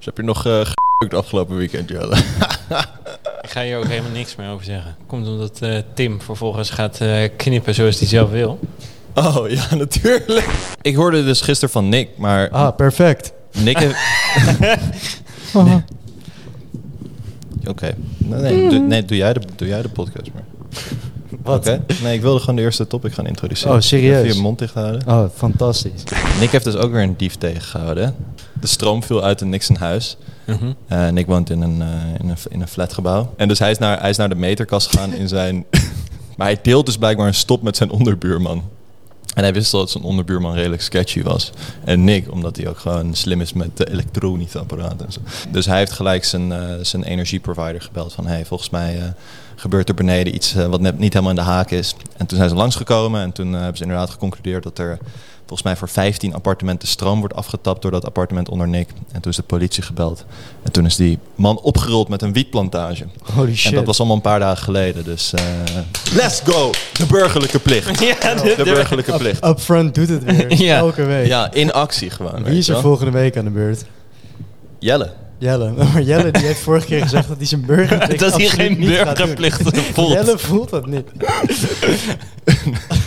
[0.00, 0.60] Dus heb je nog uh,
[0.98, 2.16] het afgelopen weekend, Jelle?
[3.42, 4.96] Ik ga hier ook helemaal niks meer over zeggen.
[5.06, 8.58] Komt omdat uh, Tim vervolgens gaat uh, knippen zoals hij zelf wil.
[9.14, 10.48] Oh ja, natuurlijk.
[10.82, 12.50] Ik hoorde dus gisteren van Nick, maar...
[12.50, 13.32] Ah, perfect.
[13.52, 13.96] Nick heeft...
[15.54, 15.82] Oké.
[17.68, 17.94] Okay.
[18.16, 20.44] Nee, nee, doe, nee doe, jij de, doe jij de podcast maar.
[21.42, 21.58] Wat?
[21.58, 21.80] Okay.
[22.02, 23.74] Nee, ik wilde gewoon de eerste topic gaan introduceren.
[23.74, 24.24] Oh, serieus?
[24.24, 25.02] Even je mond dicht houden.
[25.06, 26.02] Oh, fantastisch.
[26.40, 28.14] Nick heeft dus ook weer een dief tegengehouden.
[28.60, 30.16] De stroom viel uit een Nixon huis.
[30.44, 30.70] Uh -huh.
[30.92, 31.86] uh, Nick woont in een, uh,
[32.18, 33.34] in, een, in een flatgebouw.
[33.36, 35.64] En dus hij is naar, hij is naar de meterkast gegaan in zijn...
[36.36, 38.62] maar hij deelt dus blijkbaar een stop met zijn onderbuurman.
[39.34, 41.52] En hij wist al dat zijn onderbuurman redelijk sketchy was.
[41.84, 45.20] En Nick, omdat hij ook gewoon slim is met de elektronische apparaten en zo.
[45.50, 48.26] Dus hij heeft gelijk zijn, uh, zijn energieprovider gebeld van...
[48.26, 49.02] hey, volgens mij uh,
[49.56, 51.94] gebeurt er beneden iets uh, wat net niet helemaal in de haak is.
[52.16, 54.62] En toen zijn ze langsgekomen en toen hebben ze inderdaad geconcludeerd...
[54.62, 54.98] dat er
[55.50, 58.88] volgens mij voor 15 appartementen stroom wordt afgetapt door dat appartement onder Nick.
[59.12, 60.24] En toen is de politie gebeld.
[60.62, 63.04] En toen is die man opgerold met een wietplantage.
[63.34, 63.70] Holy shit.
[63.70, 65.04] En dat was allemaal een paar dagen geleden.
[65.04, 65.40] Dus uh,
[66.14, 66.70] let's go!
[66.92, 68.00] De burgerlijke plicht.
[68.20, 69.44] Ja, de, de burgerlijke plicht.
[69.44, 70.54] Up, upfront doet het weer.
[70.62, 70.76] Ja.
[70.76, 71.26] Elke week.
[71.26, 72.44] Ja, in actie gewoon.
[72.44, 73.84] Wie is er volgende week aan de beurt?
[74.78, 75.12] Jelle.
[75.38, 75.72] Jelle.
[75.92, 79.62] Maar Jelle die heeft vorige keer gezegd dat hij zijn burgerplicht Dat hij geen burgerplicht
[79.92, 80.12] voelt.
[80.12, 81.06] Jelle voelt dat niet.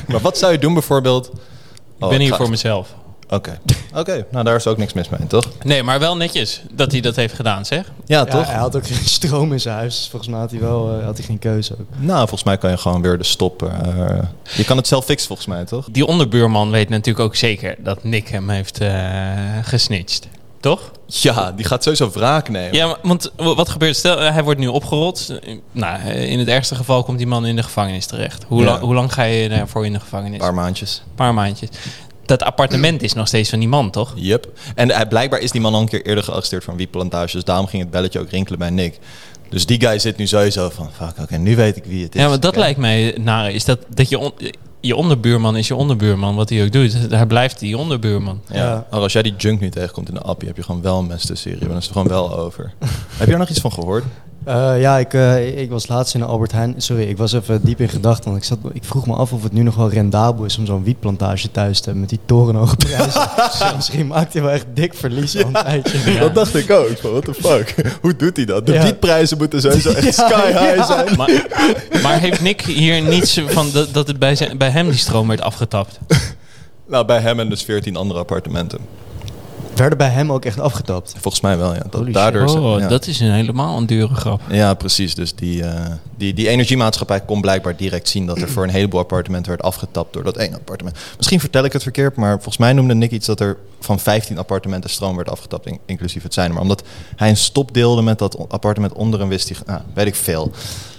[0.07, 1.31] maar wat zou je doen bijvoorbeeld...
[2.03, 2.95] Ik ben hier voor mezelf.
[3.29, 3.59] Oké,
[3.95, 4.25] oké.
[4.31, 5.45] nou daar is ook niks mis mee, toch?
[5.63, 7.91] Nee, maar wel netjes dat hij dat heeft gedaan, zeg.
[8.05, 8.45] Ja, Ja, toch?
[8.45, 9.95] hij had ook geen stroom in zijn huis.
[9.95, 11.87] dus Volgens mij had hij wel eh, had hij geen keuze ook.
[11.97, 13.63] Nou, volgens mij kan je gewoon weer de stop...
[13.63, 14.17] eh,
[14.55, 15.87] je kan het zelf fixen volgens mij, toch?
[15.91, 18.89] Die onderbuurman weet natuurlijk ook zeker dat Nick hem heeft uh,
[19.61, 20.27] gesnitcht.
[20.63, 20.91] Toch?
[21.07, 22.73] Ja, die gaat sowieso wraak nemen.
[22.73, 23.95] Ja, want wat gebeurt?
[23.95, 25.39] Stel, hij wordt nu opgerold.
[25.71, 28.45] Nou, in het ergste geval komt die man in de gevangenis terecht.
[28.47, 28.65] Hoe, Ja.
[28.65, 30.33] lang, hoe lang ga je daarvoor in de gevangenis?
[30.33, 31.01] Een paar maandjes.
[31.09, 31.69] Een paar maandjes.
[32.25, 34.13] Dat appartement is nog steeds van die man, toch?
[34.15, 34.47] Yep.
[34.75, 37.35] En hij, blijkbaar is die man al een keer eerder gearresteerd van wietplantage.
[37.35, 38.99] Dus daarom ging het belletje ook rinkelen bij Nick.
[39.49, 42.21] Dus die guy zit nu sowieso van, fuck, oké, nu weet ik wie het is.
[42.21, 43.51] Ja, maar dat lijkt mij naar.
[43.51, 44.33] Is dat, dat je, on-
[44.85, 46.93] je onderbuurman is je onderbuurman, wat hij ook doet.
[47.09, 48.41] Hij blijft die onderbuurman.
[48.47, 48.55] Ja.
[48.55, 48.87] Ja.
[48.91, 51.07] Maar als jij die junk nu tegenkomt in de appie, heb je gewoon wel een
[51.07, 51.67] mes tussen serie.
[51.67, 52.73] Dan is het er gewoon wel over.
[53.17, 54.03] heb je er nog iets van gehoord?
[54.45, 56.73] Eh, ja, ik, eh, ik was laatst in Albert Heijn.
[56.77, 58.23] Sorry, ik was even diep in gedachten.
[58.31, 60.65] Want ik, zat, ik vroeg me af of het nu nog wel rendabel is om
[60.65, 63.21] zo'n wietplantage thuis te hebben met die torenhoge prijzen.
[63.59, 66.11] Dus Misschien maakt hij wel echt dik verlies al een tijdje.
[66.11, 66.19] Ja.
[66.19, 66.97] Dat dacht ik ook.
[66.97, 67.75] Van, what the fuck?
[68.01, 68.65] Hoe doet hij dat?
[68.65, 68.83] De Ja.
[68.83, 70.85] wietprijzen moeten sowieso echt Ja, sky high ja.
[70.85, 71.15] zijn.
[71.17, 71.45] Maar,
[72.03, 75.27] maar heeft Nick hier niets van dat, dat het bij, zijn, bij hem die stroom
[75.27, 75.99] werd afgetapt?
[76.87, 78.79] Nou, bij hem en dus 14 andere appartementen.
[79.75, 81.11] Werden bij hem ook echt afgetapt.
[81.19, 81.83] Volgens mij wel, ja.
[81.89, 82.87] Dat, daardoor Oh, ja.
[82.87, 84.41] dat is een helemaal een dure grap.
[84.49, 85.15] Ja, precies.
[85.15, 88.99] Dus die, eh, die, die energiemaatschappij kon blijkbaar direct zien dat er voor een heleboel
[88.99, 90.97] appartementen werd afgetapt door dat ene appartement.
[91.17, 94.37] Misschien vertel ik het verkeerd, maar volgens mij noemde Nick iets dat er van 15
[94.37, 96.53] appartementen stroom werd afgetapt, in- inclusief het zijne.
[96.53, 96.83] Maar omdat
[97.15, 100.51] hij een stop deelde met dat appartement onder hem, wist hij, nou, weet ik veel.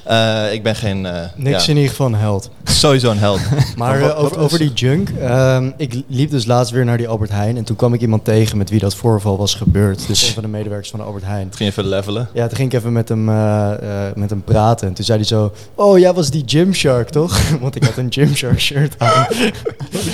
[0.04, 2.50] Eh, ik ben geen, eh, Niks ja, in ieder geval een held.
[2.64, 3.40] sowieso een held.
[3.76, 5.08] Maar eh, over, over die junk.
[5.20, 7.56] ehm, ik liep dus laatst weer naar die Albert Heijn.
[7.56, 10.06] En toen kwam ik iemand tegen met wie dat voorval was gebeurd.
[10.06, 11.46] Dus een van de medewerkers van de Albert Heijn.
[11.46, 12.28] Het ging even levelen.
[12.32, 14.88] Ja, toen ging ik even met hem, eh, eh, met hem praten.
[14.88, 15.52] En toen zei hij zo...
[15.74, 17.40] Oh, jij was die Gymshark, toch?
[17.60, 19.26] Want ik had een Gymshark shirt aan.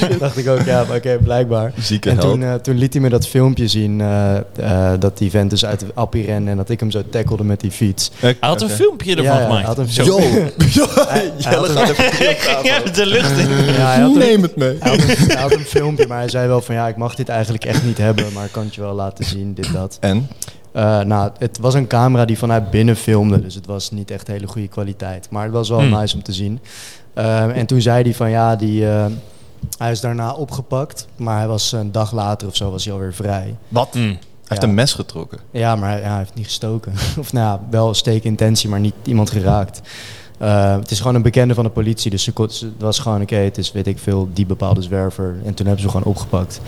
[0.09, 1.73] Toen dacht ik ook, ja, oké, blijkbaar.
[1.81, 4.01] Zieke En toen, eh, toen liet hij me dat filmpje zien...
[4.01, 6.51] eh, eh, dat die vent dus uit de appie rende...
[6.51, 8.11] en dat ik hem zo tackelde met die fiets.
[8.19, 9.67] Hij had een filmpje ervan Ja, ja, hij gemaakt.
[9.81, 10.05] Een Zo.
[10.05, 10.19] Yo!
[11.09, 12.63] hij Jelle had gaat even terug.
[12.65, 13.49] Ja, de lucht in.
[13.49, 14.77] Ja, hij had een, Neem het mee.
[14.81, 16.75] hij had, een, hij had een filmpje, maar hij zei wel van...
[16.75, 18.33] ja, ik mag dit eigenlijk echt niet hebben...
[18.33, 19.97] maar ik kan het je wel laten zien, dit, dat.
[20.01, 20.29] En?
[20.73, 24.27] Eh, nou, het was een camera die vanuit binnen filmde, dus het was niet echt
[24.27, 25.27] hele goede kwaliteit.
[25.31, 25.91] Maar het was wel Hmm.
[25.99, 26.61] nice om te zien.
[27.15, 29.07] Eh, en toen zei hij van ja, die, eh,
[29.79, 33.15] hij is daarna opgepakt, maar hij was een dag later of zo was hij alweer
[33.15, 33.55] vrij.
[33.69, 33.95] Wat?
[33.95, 34.19] Mm.
[34.51, 35.39] Hij heeft een mes getrokken.
[35.51, 36.93] Ja, maar hij, ja, hij heeft niet gestoken.
[37.19, 39.81] of nou ja, wel steekintentie, maar niet iemand geraakt.
[40.39, 43.59] Eh, het is gewoon een bekende van de politie, dus het was gewoon oké, het
[43.59, 45.37] is weet ik veel, die bepaalde zwerver.
[45.45, 46.61] En toen hebben ze hem gewoon opgepakt.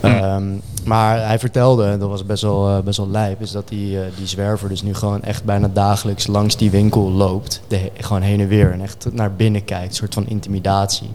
[0.00, 0.10] Hmm.
[0.10, 0.48] Ehm,
[0.84, 4.00] maar hij vertelde, en dat was best wel, eh, best wel lijp, is dat die,
[4.00, 7.60] eh, die zwerver dus nu gewoon echt bijna dagelijks langs die winkel loopt.
[7.68, 11.10] De, gewoon heen en weer en echt naar binnen kijkt, een soort van intimidatie.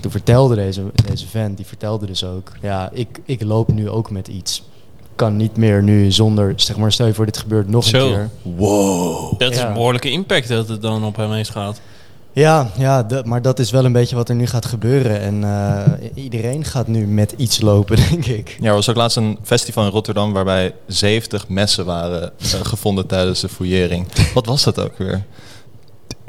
[0.00, 4.10] Toen vertelde deze, deze vent, die vertelde dus ook, ja, ik, ik loop nu ook
[4.10, 4.62] met iets.
[5.20, 8.06] Kan niet meer nu zonder, zeg maar, stel je voor dit gebeurt nog Zo.
[8.06, 8.28] een keer.
[8.42, 9.38] Wow.
[9.38, 11.80] Dat is een behoorlijke impact dat het dan op hem heeft gehad.
[12.32, 15.20] Ja, ja dat- maar dat is wel een beetje wat er nu gaat gebeuren.
[15.20, 18.56] En eh, iedereen gaat nu met iets lopen, denk ik.
[18.60, 23.06] Ja, er was ook laatst een festival in Rotterdam waarbij 70 messen waren eh, gevonden
[23.06, 24.06] tijdens de fouillering.
[24.34, 25.22] Wat was dat ook weer?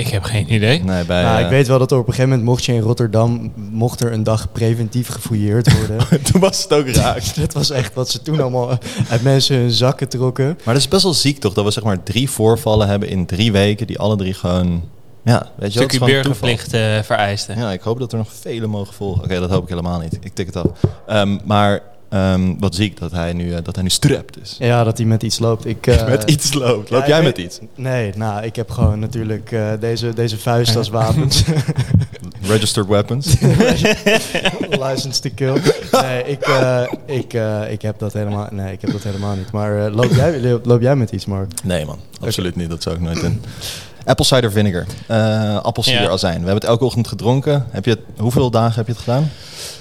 [0.02, 0.84] Ik heb geen idee.
[0.84, 1.24] Nee, bij...
[1.24, 3.54] Nou, eh, ik weet wel dat er op een gegeven moment mocht je in Rotterdam,
[3.56, 6.08] mocht er een dag preventief gefouilleerd worden.
[6.32, 7.36] Toen was het ook raak.
[7.36, 8.78] dat was echt wat ze toen allemaal
[9.10, 10.46] uit mensen hun zakken trokken.
[10.46, 13.26] Maar dat is best wel ziek toch, dat we zeg maar drie voorvallen hebben in
[13.26, 14.84] drie weken, die alle drie gewoon...
[15.24, 16.08] Ja, weet je wel, toeval.
[16.08, 17.58] burgerplicht eh vereisten.
[17.58, 19.24] Ja, ik hoop dat er nog vele mogen volgen.
[19.24, 20.18] Oké, dat hoop ik helemaal niet.
[20.22, 20.66] Ik tik het af.
[21.08, 21.82] Ehm, maar
[22.12, 24.56] ehm, wat ziek dat hij nu, eh, dat hij nu strapped is.
[24.60, 25.66] Ja, dat hij met iets loopt.
[25.66, 26.90] Ik, eh, met iets loopt.
[26.90, 27.60] Loop ja, jij ik met iets?
[27.76, 31.44] Nee, nou, ik heb gewoon natuurlijk eh, deze, deze vuist als wapens.
[32.42, 33.36] Registered weapons?
[34.70, 35.58] License to kill.
[35.92, 39.52] Nee, ik, eh, ik, eh, ik heb dat helemaal, nee, ik heb dat helemaal niet.
[39.52, 41.52] Maar eh, loop, jij, loop, loop jij met iets, Mark?
[41.64, 42.70] Nee man, absoluut niet.
[42.70, 43.42] Dat zou ik nooit doen.
[44.06, 44.86] Apple cider vinegar.
[45.08, 46.32] Eh appelsiederazijn.
[46.34, 47.66] We hebben het elke ochtend gedronken.
[47.70, 49.32] Heb je het, hoeveel dagen heb je het gedaan?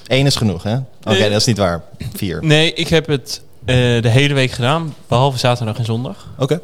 [0.06, 0.76] Eén is genoeg, hè?
[0.76, 1.82] Oké, Eh, dat is niet waar.
[2.14, 2.38] Vier.
[2.42, 6.26] Nee, ik heb het eh, de hele week gedaan, behalve zaterdag en zondag.
[6.38, 6.60] Oké.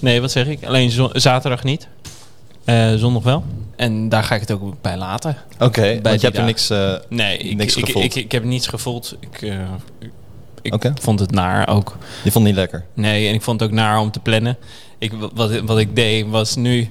[0.00, 0.64] Nee, wat zeg ik?
[0.64, 1.88] Alleen zaterdag niet.
[2.96, 3.44] Zondag wel.
[3.76, 5.36] En daar ga ik het ook bij laten.
[5.58, 6.68] Oké, Bij want je hebt er niks...
[7.08, 8.04] Nee, ik, Niks ik, gevoeld.
[8.04, 9.16] ik, ik, heb niets gevoeld.
[9.20, 9.52] Ik,
[10.62, 11.96] ik vond het naar ook.
[12.22, 12.84] je vond het niet lekker?
[12.94, 14.56] Nee, en ik vond het ook naar om te plannen.
[15.02, 16.88] Ik, wat, wat ik deed was nu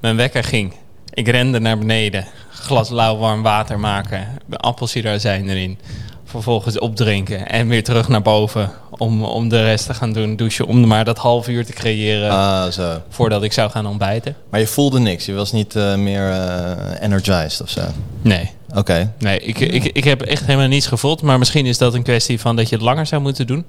[0.00, 0.72] mijn wekker ging.
[1.12, 2.26] Ik rende naar beneden.
[2.50, 4.28] Glas lauw warm water maken.
[4.50, 5.78] Appelsiederazijn erin.
[6.24, 7.48] Vervolgens opdrinken.
[7.48, 8.70] En weer terug naar boven.
[8.90, 10.36] Om, om de rest te gaan doen.
[10.36, 10.66] Douchen.
[10.66, 12.30] Om maar dat half uur te creëren.
[12.30, 13.02] Ah, zo.
[13.08, 14.36] Voordat ik zou gaan ontbijten.
[14.50, 15.26] Maar je voelde niks.
[15.26, 17.82] Je was niet eh, meer eh, energized of zo.
[18.22, 18.50] Nee.
[18.74, 19.12] Oké.
[19.18, 21.22] Nee, ik, ik, ik heb echt helemaal niets gevoeld.
[21.22, 23.64] Maar misschien is dat een kwestie van dat je het langer zou moeten doen.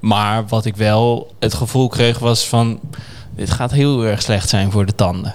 [0.00, 2.80] Maar wat ik wel het gevoel kreeg was van...
[3.36, 5.34] Dit gaat heel erg slecht zijn voor de tanden.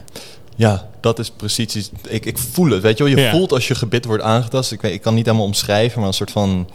[0.55, 1.89] Ja, dat is precies iets.
[2.07, 2.81] Ik, ik voel het.
[2.81, 3.31] Weet je wel, je Ja.
[3.31, 4.71] voelt als je gebit wordt aangetast.
[4.71, 6.69] Ik, weet, ik kan niet helemaal omschrijven, maar een soort van.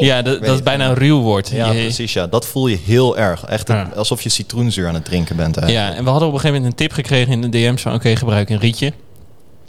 [0.00, 0.64] Ja, dat, dat het.
[0.64, 1.48] bijna ruw wordt.
[1.50, 2.12] Ja, Je- precies.
[2.12, 3.44] Ja, dat voel je heel erg.
[3.44, 3.90] Echt een- Ja.
[3.96, 5.56] alsof je citroenzuur aan het drinken bent.
[5.56, 5.90] Eigenlijk.
[5.90, 7.94] Ja, en we hadden op een gegeven moment een tip gekregen in de DM's van...
[7.94, 8.92] oké, gebruik een rietje.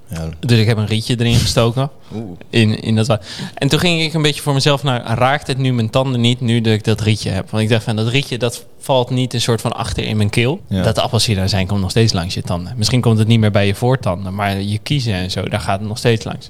[0.08, 0.30] Ja.
[0.40, 1.90] Dus ik heb een rietje erin gestoken.
[2.14, 2.38] Oeh.
[2.50, 3.20] In, in dat
[3.54, 5.18] en toen ging ik een beetje voor mezelf naar...
[5.18, 7.50] raakt het nu mijn tanden niet nu dat ik dat rietje heb?
[7.50, 10.30] Want ik dacht van, dat rietje dat valt niet een soort van achter in mijn
[10.30, 10.62] keel.
[10.68, 10.84] Ja.
[10.84, 12.74] Dat appelsieder zijn komt nog steeds langs je tanden.
[12.78, 14.36] Misschien komt het niet meer bij je voortanden...
[14.36, 16.50] maar je kiezen en zo, daar gaat het nog steeds langs.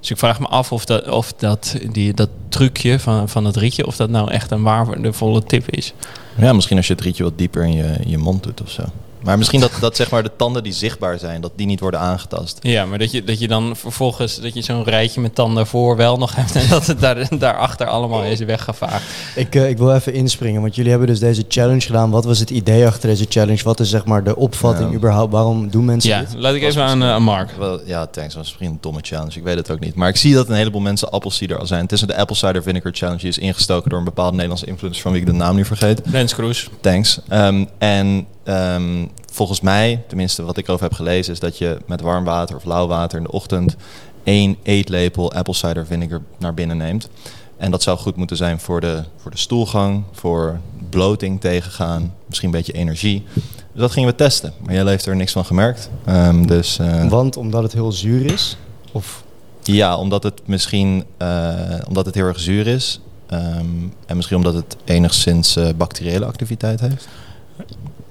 [0.00, 3.56] Dus ik vraag me af of dat, of dat, die, dat trucje van, van het
[3.56, 3.86] rietje...
[3.86, 5.92] of dat nou echt een waardevolle tip is.
[6.36, 8.70] ja, misschien als je het rietje wat dieper in je, in je mond doet of
[8.70, 8.82] zo.
[9.26, 12.00] Maar misschien dat, dat zeg maar de tanden die zichtbaar zijn, dat die niet worden
[12.00, 12.58] aangetast.
[12.62, 15.96] Ja, maar dat je, dat je dan vervolgens dat je zo'n rijtje met tanden voor
[15.96, 19.04] wel nog hebt en dat het daar, daarachter allemaal is weggevaagd.
[19.34, 22.10] Ik, eh, ik wil even inspringen, want jullie hebben dus deze challenge gedaan.
[22.10, 23.62] Wat was het idee achter deze challenge?
[23.64, 24.96] Wat is zeg maar de opvatting Ja.
[24.96, 25.32] überhaupt?
[25.32, 26.34] Waarom doen mensen Ja, dit?
[26.36, 27.50] laat ik even aan, eh, aan Mark.
[27.58, 28.34] Wel, ja, thanks.
[28.34, 29.36] Dat was misschien een domme challenge.
[29.38, 29.94] Ik weet het ook niet.
[29.94, 31.82] Maar ik zie dat een heleboel mensen appelsieder al zijn.
[31.82, 33.20] Het is de Apple Cider Vinegar Challenge.
[33.20, 36.00] Die is ingestoken door een bepaalde Nederlandse influencer van wie ik de naam nu vergeet.
[36.04, 36.68] Lens Kroes.
[36.80, 37.18] Thanks.
[37.28, 42.00] Ehm, en ehm, volgens mij, tenminste wat ik erover heb gelezen, is dat je met
[42.00, 43.76] warm water of lauw water in de ochtend
[44.24, 47.08] één eetlepel apple cider vinegar naar binnen neemt.
[47.56, 50.60] En dat zou goed moeten zijn voor de, voor de stoelgang, voor
[50.90, 53.24] bloating tegengaan, misschien een beetje energie.
[53.72, 54.52] Dus dat gingen we testen.
[54.64, 55.90] Maar jij heeft er niks van gemerkt.
[56.04, 58.56] Ehm, dus eh, Want omdat het heel zuur is?
[58.92, 59.24] Of
[59.62, 61.54] ja, omdat het misschien eh,
[61.88, 63.00] omdat het heel erg zuur is.
[63.26, 63.66] ehm,
[64.06, 67.08] en misschien omdat het enigszins eh, bacteriële activiteit heeft.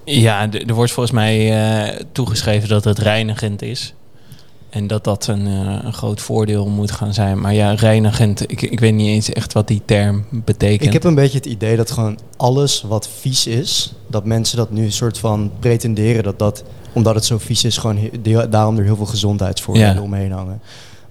[0.05, 1.51] Ja, er wordt volgens mij
[1.93, 3.93] eh, toegeschreven dat het reinigend is.
[4.69, 7.41] En dat dat een, eh, een groot voordeel moet gaan zijn.
[7.41, 10.83] Maar ja, reinigend, ik, ik weet niet eens echt wat die term betekent.
[10.87, 14.71] ik heb een beetje het idee dat gewoon alles wat vies is, dat mensen dat
[14.71, 18.49] nu een soort van pretenderen dat dat, omdat het zo vies is, gewoon he- die-
[18.49, 20.01] daarom er heel veel gezondheidsvoordelen Ja.
[20.01, 20.61] omheen hangen.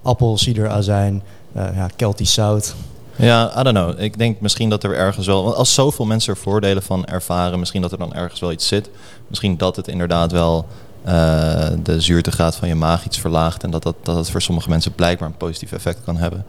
[0.01, 1.21] Appel, cider, azijn,
[1.53, 2.75] eh, ja, Keltisch zout.
[3.17, 3.99] Ja, I don't know.
[4.01, 5.43] Ik denk misschien dat er ergens wel...
[5.43, 7.59] Want als zoveel mensen er voordelen van ervaren...
[7.59, 8.89] misschien dat er dan ergens wel iets zit.
[9.27, 10.67] Misschien dat het inderdaad wel
[11.03, 13.63] eh, de zuurtegraad van je maag iets verlaagt...
[13.63, 16.45] en dat dat, dat voor sommige mensen blijkbaar een positief effect kan hebben.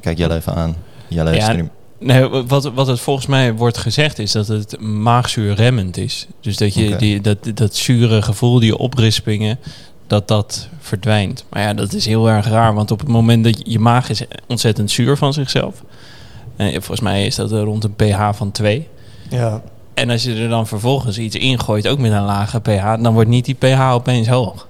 [0.00, 0.76] Kijk Jelle even aan.
[1.08, 5.96] Jelle Ja, nu- Nee, wat, wat het volgens mij wordt gezegd is dat het maagzuurremmend
[5.96, 6.26] is.
[6.40, 9.58] Dus dat je die, dat, dat zure gevoel, die oprispingen,
[10.06, 11.44] dat dat verdwijnt.
[11.50, 14.08] Maar ja, dat is heel erg raar, want op het moment dat je, je maag
[14.10, 15.82] is ontzettend zuur van zichzelf.
[16.60, 18.88] En volgens mij is dat rond een pH van 2.
[19.30, 19.62] Ja,
[19.94, 23.28] En als je er dan vervolgens iets ingooit, ook met een lage pH, dan wordt
[23.28, 24.68] niet die pH opeens hoog.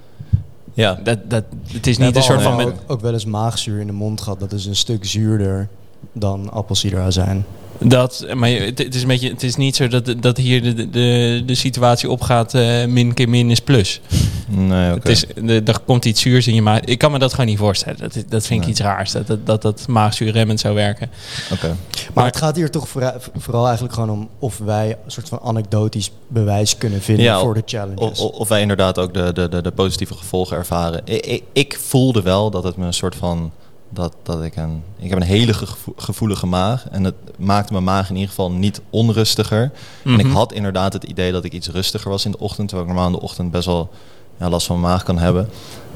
[0.72, 2.56] Ja, Dat, dat, het is niet een soort van...
[2.56, 4.40] Met, ook, ook wel eens maagzuur in de mond gehad.
[4.40, 5.68] Dat is een stuk zuurder
[6.12, 7.44] dan appelsiederazijn.
[7.82, 11.42] Dat, maar het, is een beetje, het is niet zo dat, dat hier de, de,
[11.46, 14.00] de situatie opgaat, eh min keer min is plus.
[14.48, 14.98] Nee, oké.
[14.98, 16.80] Het is, de- er komt iets zuurs in je maag.
[16.80, 17.98] Ik kan me dat gewoon niet voorstellen.
[17.98, 18.68] Dat, dat vind ik Nee.
[18.68, 19.12] iets raars.
[19.12, 21.10] Dat dat, dat, dat maagzuurremmend zou werken.
[21.52, 21.76] Oké.
[22.14, 25.40] Maar het gaat hier toch vooral, vooral eigenlijk gewoon om of wij een soort van
[25.40, 28.20] anekdotisch bewijs kunnen vinden Ja, voor de challenges.
[28.20, 31.00] of- of wij inderdaad ook de, de, de, de positieve gevolgen ervaren.
[31.04, 33.50] Ik, ik, ik voelde wel dat het me een soort van.
[33.92, 34.82] Dat, dat ik een.
[34.98, 36.88] Ik heb een hele gevo- gevoelige maag.
[36.90, 39.70] En het maakte mijn maag in ieder geval niet onrustiger.
[40.04, 40.34] En ik Mhm.
[40.34, 42.68] had inderdaad het idee dat ik iets rustiger was in de ochtend.
[42.68, 43.90] Terwijl ik normaal in de ochtend best wel
[44.38, 45.48] ja, last van mijn maag kan hebben.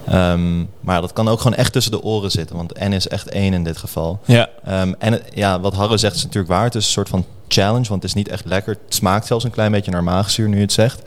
[0.07, 2.57] Ehm, maar dat kan ook gewoon echt tussen de oren zitten.
[2.57, 4.21] Want N is echt één in dit geval.
[4.25, 4.49] Ja.
[4.65, 6.65] Ehm, en het- ja, wat Harro zegt is natuurlijk waar.
[6.65, 8.79] Het is een soort van challenge, want het is niet echt lekker.
[8.85, 11.03] Het smaakt zelfs een klein beetje naar maagzuur nu je het zegt.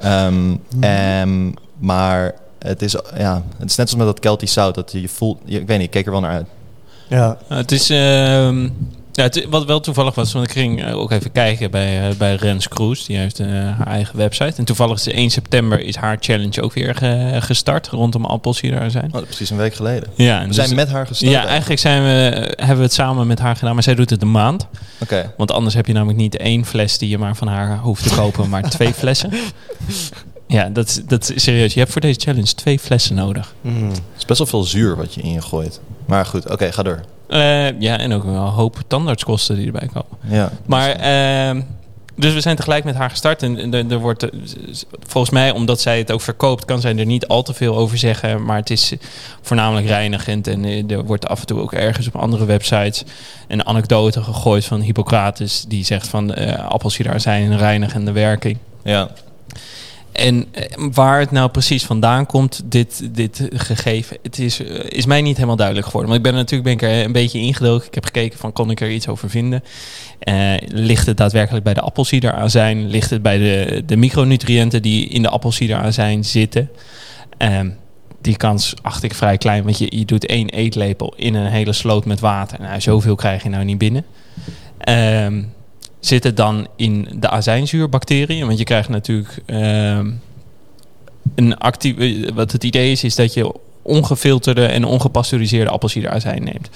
[0.00, 4.74] Ehm, ehm, maar het is, ja, het is net als met dat Celtisch zout.
[4.74, 6.46] Dat je voelt, je- ik weet niet, ik keek er wel naar uit.
[7.08, 7.38] ja.
[7.50, 7.90] Uh, het is...
[7.90, 8.68] ehm,
[9.12, 12.14] ja, het, wat wel toevallig was, want ik ging eh, ook even kijken bij, eh,
[12.16, 13.04] bij Rens Kroes.
[13.06, 14.52] Die heeft eh, haar eigen website.
[14.56, 18.90] En toevallig is de 1 september is haar challenge ook weer ge- gestart rondom appelsieraar
[19.12, 20.08] Oh, precies een week geleden.
[20.14, 21.30] Ja, en We zijn dus- met haar gestart.
[21.32, 22.08] Ja, eigenlijk zijn we,
[22.56, 24.66] hebben we het samen met haar gedaan, maar zij doet het een maand.
[25.00, 25.32] Oké.
[25.36, 28.14] Want anders heb je namelijk niet één fles die je maar van haar hoeft te
[28.14, 29.30] kopen, maar twee flessen.
[30.48, 31.72] Ja, dat, is- dat is serieus.
[31.74, 33.54] Je hebt voor deze challenge twee flessen nodig.
[33.60, 33.88] Mm.
[33.88, 35.80] Het is best wel veel zuur wat je in je gooit.
[36.06, 37.00] Maar goed, oké, ga door.
[37.28, 40.18] Eh, ja, en ook een hoop tandartskosten die erbij komen.
[40.36, 40.52] Ja.
[40.66, 41.60] Maar, ehm,
[42.16, 43.42] dus we zijn tegelijk met haar gestart.
[43.42, 44.30] En er, er wordt, eh,
[45.06, 47.98] volgens mij, omdat zij het ook verkoopt, kan zij er niet al te veel over
[47.98, 48.44] zeggen.
[48.44, 48.92] Maar het is
[49.42, 50.46] voornamelijk reinigend.
[50.46, 53.04] En eh, er wordt af en toe ook ergens op andere websites
[53.48, 55.64] een anekdote gegooid van Hippocrates.
[55.68, 58.58] Die zegt van eh appelsieraar zijn een reinigende werking.
[58.82, 59.10] ja.
[60.18, 65.06] En eh, waar het nou precies vandaan komt, dit, dit gegeven, het is, eh, is
[65.06, 66.10] mij niet helemaal duidelijk geworden.
[66.10, 67.86] Want ik ben natuurlijk ben ik er een beetje ingedoken.
[67.86, 69.64] Ik heb gekeken van, kon ik er iets over vinden?
[70.18, 72.88] Eh, ligt het daadwerkelijk bij de appelsiederazijn?
[72.88, 76.70] Ligt het bij de, de micronutriënten die in de appelsiederazijn zitten?
[77.36, 77.70] Ehm,
[78.20, 81.72] die kans acht ik vrij klein, want je, je doet één eetlepel in een hele
[81.72, 82.60] sloot met water.
[82.60, 84.04] Nou, zoveel krijg je nou niet binnen.
[84.78, 85.42] Ehm,
[86.00, 88.46] zit het dan in de azijnzuurbacteriën?
[88.46, 90.10] Want je krijgt natuurlijk ehm,
[91.34, 91.94] een actief.
[92.34, 96.68] Wat het idee is, is dat je ongefilterde en ongepasteuriseerde appelsiederazijn neemt.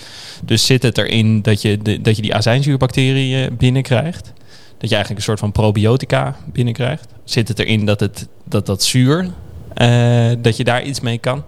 [0.44, 4.32] Dus zit het erin dat je, de, dat je die azijnzuurbacteriën binnenkrijgt?
[4.78, 7.06] Dat je eigenlijk een soort van probiotica binnenkrijgt?
[7.24, 9.30] Zit het erin dat het, dat, dat zuur,
[9.74, 11.44] eh, dat je daar iets mee kan?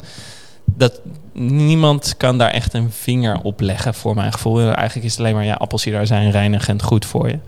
[0.76, 1.00] Dat,
[1.32, 4.60] niemand kan daar echt een vinger op leggen, voor mijn gevoel.
[4.60, 7.38] Eigenlijk is het alleen maar, ja, appelsiederazijn reinigend goed voor je.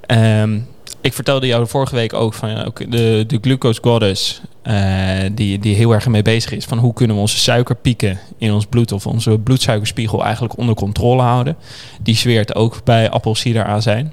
[0.00, 0.58] Ehm,
[1.00, 5.74] ik vertelde jou vorige week ook van ook de, de glucose goddess, eh, die, die
[5.74, 6.64] heel erg mee bezig is.
[6.64, 11.22] Van hoe kunnen we onze suikerpieken in ons bloed of onze bloedsuikerspiegel eigenlijk onder controle
[11.22, 11.56] houden.
[12.02, 14.12] Die zweert ook bij appelsiederazijn.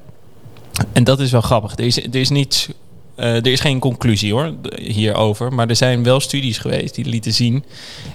[0.93, 1.77] En dat is wel grappig.
[1.77, 2.69] Er is, er is niets.
[3.15, 5.53] Eh, er is geen conclusie hoor hierover.
[5.53, 7.63] Maar er zijn wel studies geweest die lieten zien.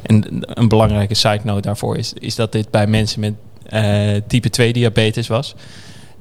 [0.02, 3.34] En een belangrijke side note daarvoor is, is dat dit bij mensen met
[3.66, 5.54] eh, type 2 diabetes was.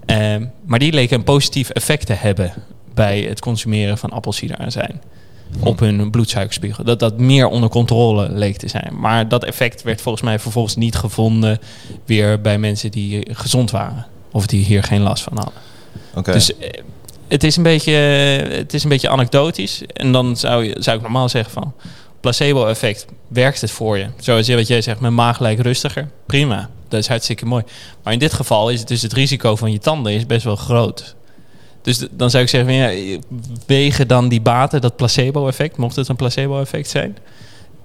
[0.05, 2.53] Ehm, maar die leken een positief effect te hebben
[2.93, 5.01] bij het consumeren van appelsiederazijn.
[5.59, 6.83] Op hun bloedsuikerspiegel.
[6.83, 8.99] Dat dat meer onder controle leek te zijn.
[8.99, 11.59] Maar dat effect werd volgens mij vervolgens niet gevonden
[12.05, 14.05] weer bij mensen die gezond waren.
[14.31, 15.61] Of die hier geen last van hadden.
[16.15, 16.31] Oké.
[16.31, 16.69] Dus eh,
[17.27, 19.81] het is, een beetje, het is een beetje anekdotisch.
[19.93, 21.73] En dan zou, je, zou ik normaal zeggen van...
[22.19, 24.07] placebo-effect, werkt het voor je?
[24.19, 26.07] Zoals je- wat jij zegt, mijn maag lijkt rustiger.
[26.25, 27.63] Prima, dat is hartstikke mooi.
[28.03, 30.55] Maar in dit geval is het dus het risico van je tanden is best wel
[30.55, 31.15] groot.
[31.81, 33.17] Dus dan zou ik zeggen, ja,
[33.65, 37.17] wegen dan die baten, dat placebo-effect, mocht het een placebo-effect zijn...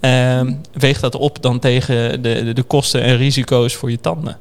[0.00, 4.38] ehm, weeg dat op dan tegen de, de kosten en risico's voor je tanden.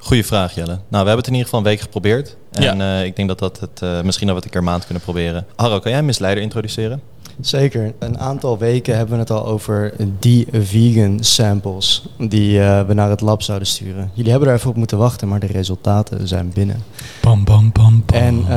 [0.00, 0.66] Goeie vraag, Jelle.
[0.66, 2.36] Nou, we hebben het in ieder geval een week geprobeerd.
[2.52, 2.98] En Ja.
[3.00, 5.02] eh, ik denk dat dat het eh, misschien dat we het een keer maand kunnen
[5.02, 5.46] proberen.
[5.56, 7.00] Harro, kan jij een misleider introduceren?
[7.40, 7.92] Zeker.
[7.98, 13.10] Een aantal weken hebben we het al over die vegan samples die eh, we naar
[13.10, 14.10] het lab zouden sturen.
[14.14, 16.82] Jullie hebben er even op moeten wachten, maar de resultaten zijn binnen.
[17.22, 18.18] Bam, bam, bam, bam.
[18.22, 18.54] En eh,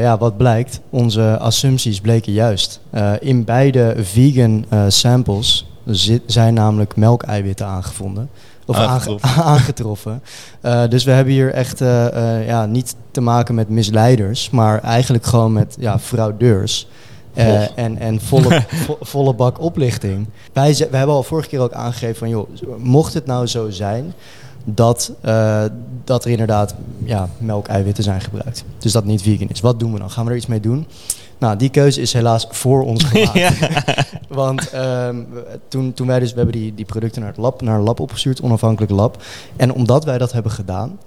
[0.00, 0.80] ja, wat blijkt?
[0.90, 2.80] Onze assumpties bleken juist.
[2.90, 8.28] Eh, in beide vegan eh, samples zit, zijn namelijk melkeiwitten aangevonden.
[8.66, 9.42] Of aange- Aangetroffen.
[9.52, 10.22] aangetroffen.
[10.60, 12.06] Eh, dus we hebben hier echt eh,
[12.38, 16.88] eh, ja, niet te maken met misleiders, maar eigenlijk gewoon met ja, fraudeurs.
[17.74, 20.26] En en volle, vo- volle bak oplichting.
[20.52, 24.12] Wij, we hebben al vorige keer ook aangegeven van, joh, mocht het nou zo zijn
[24.64, 25.12] dat,
[26.04, 28.64] dat er inderdaad ja, melkeiwitten zijn gebruikt.
[28.78, 29.60] Dus dat niet vegan is.
[29.60, 30.10] Wat doen we dan?
[30.10, 30.86] Gaan we er iets mee doen?
[31.38, 33.32] Nou, die keuze is helaas voor ons gemaakt.
[33.32, 33.50] Ja.
[34.28, 35.16] Want ehm,
[35.68, 38.00] toen, toen wij dus, we hebben die, die producten naar het lab, naar een lab
[38.00, 39.22] opgestuurd, onafhankelijk lab.
[39.56, 40.98] En omdat wij dat hebben gedaan,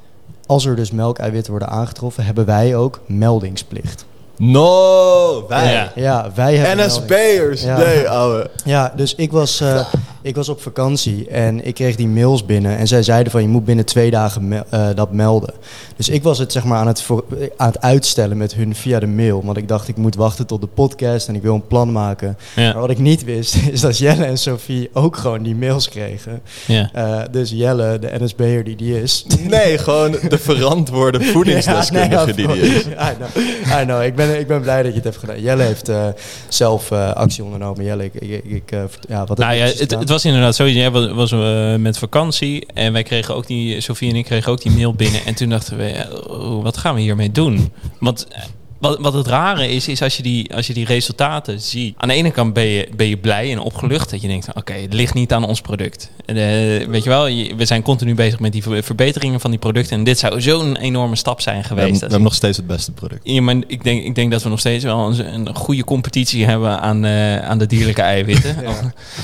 [0.45, 4.05] als er dus melkeiwitten worden aangetroffen, hebben wij ook meldingsplicht.
[4.37, 5.71] No, wij.
[5.71, 5.91] Ja.
[5.95, 6.87] Ja, wij hebben.
[6.87, 7.61] NSB'ers.
[7.61, 7.77] Ja.
[7.77, 8.49] Nee, ouwe.
[8.65, 9.85] Ja, dus ik was, eh,
[10.21, 12.77] ik was op vakantie en ik kreeg die mails binnen.
[12.77, 15.53] En zij zeiden van je moet binnen twee dagen me- eh, dat melden.
[15.95, 17.23] Dus ik was het zeg maar aan het, voor,
[17.57, 19.41] aan het uitstellen met hun via de mail.
[19.45, 22.37] Want ik dacht ik moet wachten tot de podcast en ik wil een plan maken.
[22.55, 26.41] Maar wat ik niet wist is dat Jelle en Sophie ook gewoon die mails kregen.
[26.67, 26.89] Ja.
[26.93, 29.25] Eh, dus Jelle, de NSB'er die die is.
[29.49, 32.85] Nee, gewoon de verantwoorde voedingsdeskundige Ja, nee, die die is.
[32.85, 33.79] I know.
[33.81, 34.03] I know.
[34.03, 35.41] Ik, ben, ik ben blij dat je het hebt gedaan.
[35.41, 36.07] Jelle heeft eh,
[36.47, 37.83] zelf eh, actie ondernomen.
[37.85, 40.67] Jelle, ik, ik, eh, ja, wat Nou ja, het, het was inderdaad zo.
[40.67, 44.51] Jij was, was eh, met vakantie en wij kregen ook die, Sofie en ik kregen
[44.51, 45.25] ook die mail binnen.
[45.25, 47.71] En toen dachten we, ja, oh, wat gaan we hiermee doen?
[47.99, 48.43] Want eh,
[48.79, 51.93] wat, wat het rare is, is als je, die, als je die resultaten ziet.
[51.97, 54.73] Aan de ene kant ben je, ben je blij en opgelucht dat je denkt, oké,
[54.73, 56.11] het ligt niet aan ons product.
[56.25, 59.49] En, eh, weet je wel, je- we zijn continu bezig met die ver- verbeteringen van
[59.49, 59.97] die producten.
[59.97, 61.85] En dit zou zo'n enorme stap zijn We geweest.
[61.87, 63.21] we als hebben nog steeds het beste product.
[63.23, 66.45] Ja, maar ik denk, ik denk dat we nog steeds wel een, een goede competitie
[66.45, 68.55] hebben aan, eh, aan de dierlijke eiwitten.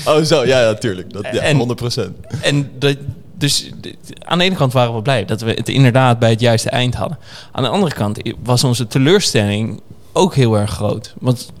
[0.06, 0.44] Oh, zo.
[0.46, 1.12] Ja, ja, tuurlijk.
[1.12, 2.10] Dat, ja, En- 100%.
[2.42, 2.96] En dat,
[3.38, 3.70] dus
[4.18, 6.94] aan de ene kant waren we blij dat we het inderdaad bij het juiste eind
[6.94, 7.18] hadden.
[7.52, 9.80] Aan de andere kant was onze teleurstelling
[10.12, 11.14] ook heel erg groot.
[11.18, 11.52] Want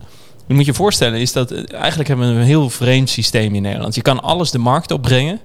[0.46, 3.62] je moet je voorstellen is dat eh, eigenlijk hebben we een heel vreemd systeem in
[3.62, 3.94] Nederland.
[3.94, 5.40] Je kan alles de markt opbrengen.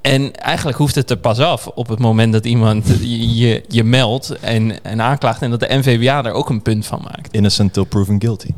[0.00, 2.86] En eigenlijk hoeft het er pas af op het moment dat iemand
[3.38, 5.42] je, je, meldt en, en aanklaagt.
[5.42, 7.32] En dat de NVWA er ook een punt van maakt.
[7.32, 8.50] Innocent till proven guilty.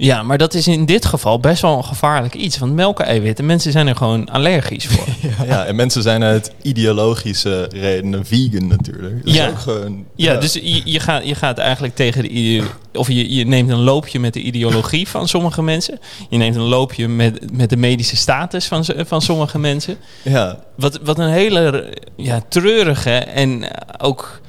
[0.00, 2.58] Ja, maar dat is in dit geval best wel een gevaarlijk iets.
[2.58, 5.06] Want melkeiwitten, mensen zijn er gewoon allergisch voor.
[5.46, 5.64] Ja.
[5.64, 9.16] en mensen zijn uit ideologische redenen vegan natuurlijk.
[9.24, 9.48] Dat is Ja.
[9.48, 10.04] ook gewoon...
[10.14, 12.62] Ja, dus je, je, gaat, je gaat eigenlijk tegen de
[12.92, 15.98] of je, je neemt een loopje met de ideologie van sommige mensen.
[16.30, 19.96] Je neemt een loopje met, met de medische status van, van sommige mensen.
[20.22, 23.64] Ja, Wat, wat een hele ja, treurige en
[23.98, 24.40] ook.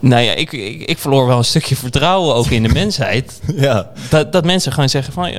[0.00, 3.40] Nou ja, ik, ik, ik verloor wel een stukje vertrouwen ook in de mensheid.
[3.56, 3.90] ja.
[4.08, 5.30] Dat, dat mensen gewoon zeggen van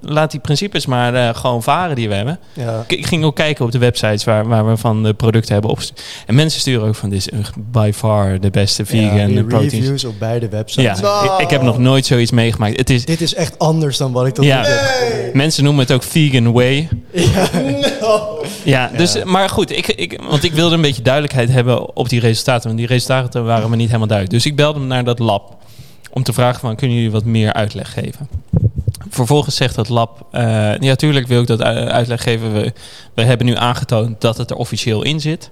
[0.00, 2.38] laat die principes maar eh, gewoon varen die we hebben.
[2.52, 2.84] Ja.
[2.88, 5.70] Ik, ik ging ook kijken op de websites waar, waar we van de producten hebben
[5.70, 6.02] opgestuurd.
[6.26, 7.28] En mensen sturen ook van dit is
[7.70, 9.72] by far de beste vegan ja, proteins.
[9.72, 11.00] reviews op beide websites.
[11.00, 12.76] Ja, ik, ik heb nog nooit zoiets meegemaakt.
[12.78, 15.64] Het is, Dit is echt anders dan wat ik tot nu ja, toe heb mensen
[15.64, 16.88] noemen het ook vegan way.
[17.12, 17.50] Ja.
[18.64, 22.20] Ja, dus, maar goed, ik, ik, want ik wilde een beetje duidelijkheid hebben op die
[22.20, 22.66] resultaten.
[22.66, 25.56] Want die resultaten waren me niet helemaal Dus ik belde naar dat lab
[26.10, 28.28] om te vragen van, kunnen jullie wat meer uitleg geven?
[29.10, 32.52] Vervolgens zegt dat lab, eh ja, tuurlijk wil ik dat u- uitleg geven.
[33.14, 35.50] We, hebben nu aangetoond dat het er officieel in zit.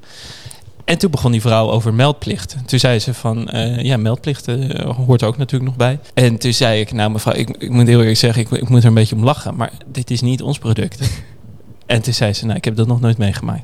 [0.84, 2.56] En toen begon die vrouw over meldplicht.
[2.66, 5.98] Toen zei ze van, eh, ja, meldplicht eh, hoort ook natuurlijk nog bij.
[6.14, 8.80] En toen zei ik, nou mevrouw, ik, ik moet heel eerlijk zeggen, ik, ik moet
[8.82, 9.56] er een beetje om lachen.
[9.56, 11.10] Maar dit is niet ons product.
[11.92, 13.62] En toen zei ze, nou, ik heb dat nog nooit meegemaakt.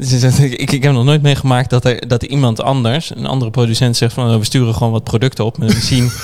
[0.00, 3.50] Ze zegt, ik, ik heb nog nooit meegemaakt dat er, dat iemand anders, een andere
[3.50, 5.60] producent, zegt van, we sturen gewoon wat producten op.
[5.60, 6.10] En we zien...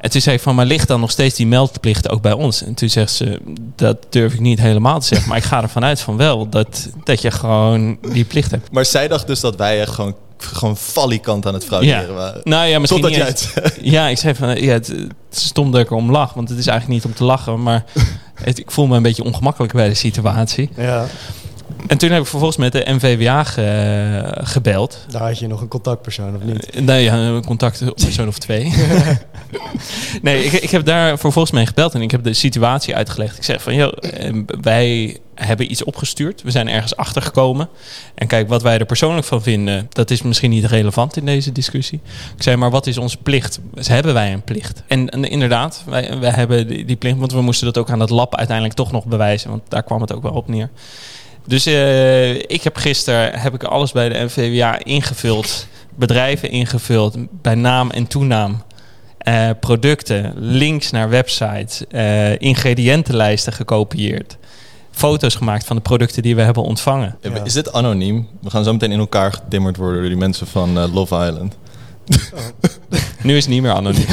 [0.00, 2.62] En toen zei ik van, maar ligt dan nog steeds die meldplicht ook bij ons?
[2.62, 3.40] En toen zegt ze,
[3.76, 5.28] dat durf ik niet helemaal te zeggen.
[5.28, 8.72] Maar ik ga ervan uit van wel, dat, dat je gewoon die plicht hebt.
[8.72, 12.12] Maar zij dacht dus dat wij echt gewoon, gewoon falikant aan het frauderen Ja.
[12.12, 12.40] waren.
[12.44, 15.72] Nou ja, misschien Totdat jij het Ja, ik zei van, ja, het, het is stom
[15.72, 16.34] dat ik erom lach.
[16.34, 17.84] Want het is eigenlijk niet om te lachen, maar
[18.44, 20.70] het, ik voel me een beetje ongemakkelijk bij de situatie.
[20.76, 21.06] ja,
[21.86, 25.04] En toen heb ik vervolgens met de NVWA ge- gebeld.
[25.10, 26.70] daar had je nog een contactpersoon of niet?
[26.70, 28.72] Eh, Nee, ja, een contactpersoon of twee.
[30.22, 33.36] nee, ik, ik heb daar vervolgens mee gebeld en ik heb de situatie uitgelegd.
[33.36, 36.42] Ik zeg van, joh, eh, wij hebben iets opgestuurd.
[36.42, 37.68] We zijn ergens achter gekomen.
[38.14, 41.52] En kijk, wat wij er persoonlijk van vinden, dat is misschien niet relevant in deze
[41.52, 42.00] discussie.
[42.36, 43.58] Ik zei, maar wat is onze plicht?
[43.74, 44.82] Dus hebben wij een plicht?
[44.86, 48.00] En, en inderdaad, wij, wij hebben die, die plicht, want we moesten dat ook aan
[48.00, 49.50] het lab uiteindelijk toch nog bewijzen.
[49.50, 50.70] Want daar kwam het ook wel op neer.
[51.46, 57.54] Dus eh, ik heb gisteren heb ik alles bij de NVWA ingevuld, bedrijven ingevuld, bij
[57.54, 58.62] naam en toenaam.
[59.18, 64.36] Eh, producten, links naar websites, eh, ingrediëntenlijsten gekopieerd.
[64.90, 67.16] Foto's gemaakt van de producten die we hebben ontvangen.
[67.20, 67.44] Ja.
[67.44, 68.28] Is dit anoniem?
[68.42, 71.56] We gaan zo meteen in elkaar getimmerd worden door die mensen van Love Island.
[73.22, 74.06] Nu is het niet meer anoniem.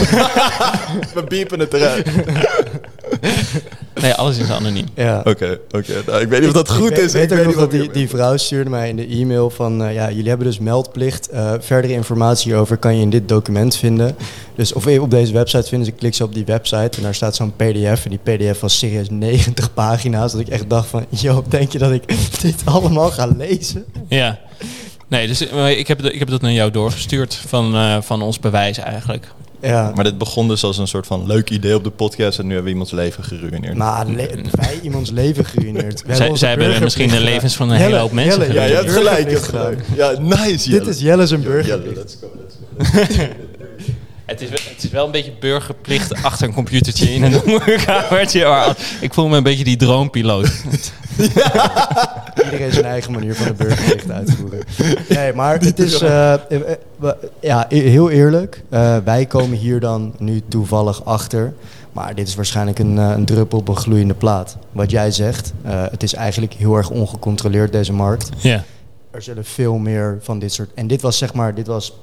[1.13, 2.07] We piepen het eruit.
[4.03, 4.85] Nee, alles is anoniem.
[4.95, 5.19] Ja.
[5.23, 5.93] Oké, oké.
[6.05, 7.11] Nou, ik weet niet of dat goed ik is.
[7.13, 9.07] weet, ik weet ook nog niet dat of die, die vrouw stuurde mij in de
[9.07, 9.83] e-mail van...
[9.83, 11.29] eh, ja, jullie hebben dus meldplicht.
[11.29, 14.15] Eh, verdere informatie over kan je in dit document vinden.
[14.55, 15.79] Dus of op deze website vinden.
[15.79, 18.05] Dus ik klik zo op die website en daar staat zo'n pdf.
[18.05, 20.31] En die pdf was serieus 90 pagina's.
[20.31, 21.05] Dat ik echt dacht van...
[21.21, 22.03] Joh, denk je dat ik
[22.41, 23.85] dit allemaal ga lezen?
[24.07, 24.39] Ja.
[25.07, 28.39] Nee, dus eh, ik heb, ik heb dat naar jou doorgestuurd van, eh, van ons
[28.39, 29.27] bewijs eigenlijk.
[29.63, 29.91] Ja.
[29.95, 32.53] Maar dit begon dus als een soort van leuk idee op de podcast en nu
[32.53, 33.77] hebben we iemands leven geruineerd.
[33.77, 36.03] Maar le- wij iemands leven geruineerd.
[36.05, 38.63] We Zij, hebben burgerplicht misschien de levens van een Jelle, hele hoop mensen Jelle, ja,
[38.63, 39.29] je hebt gelijk.
[39.29, 40.19] Je hebt Burgerplicht gelijk.
[40.29, 40.69] Ja, nice.
[40.69, 41.95] Dit is Jelle zijn Jelle, burgerplicht.
[41.97, 42.55] let's go, let's
[43.17, 43.23] go.
[44.25, 47.41] Het is, Het is wel een beetje burgerplicht achter een computertje in een
[47.85, 48.45] kamertje.
[48.45, 50.51] Maar ik voel me een beetje die droompiloot.
[52.45, 54.59] Iedereen zijn eigen manier van de burgerplicht uitvoeren.
[55.09, 56.01] Nee, maar het is...
[56.01, 56.39] eh, eh,
[56.97, 58.63] we- ja, e- heel eerlijk.
[58.69, 61.53] eh, wij komen hier dan nu toevallig achter.
[61.91, 64.57] Maar dit is waarschijnlijk een, eh, een druppel op een gloeiende plaat.
[64.71, 68.29] Wat jij zegt, eh, het is eigenlijk heel erg ongecontroleerd, deze markt.
[68.37, 68.63] Ja.
[69.11, 70.69] Er zullen veel meer van dit soort...
[70.75, 71.93] En dit was zeg maar, dit was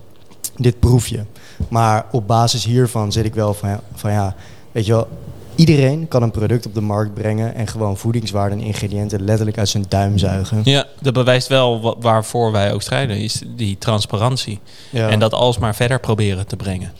[0.56, 1.24] dit proefje.
[1.68, 4.35] Maar op basis hiervan zit ik wel van, ja, van ja,
[4.73, 5.09] weet je wel...
[5.55, 9.68] Iedereen kan een product op de markt brengen en gewoon voedingswaarde en ingrediënten letterlijk uit
[9.68, 10.61] zijn duim zuigen.
[10.64, 13.16] ja, dat bewijst wel wa- waarvoor wij ook strijden.
[13.16, 14.59] Is die transparantie.
[14.90, 15.09] Ja.
[15.09, 16.92] En dat alsmaar verder proberen te brengen.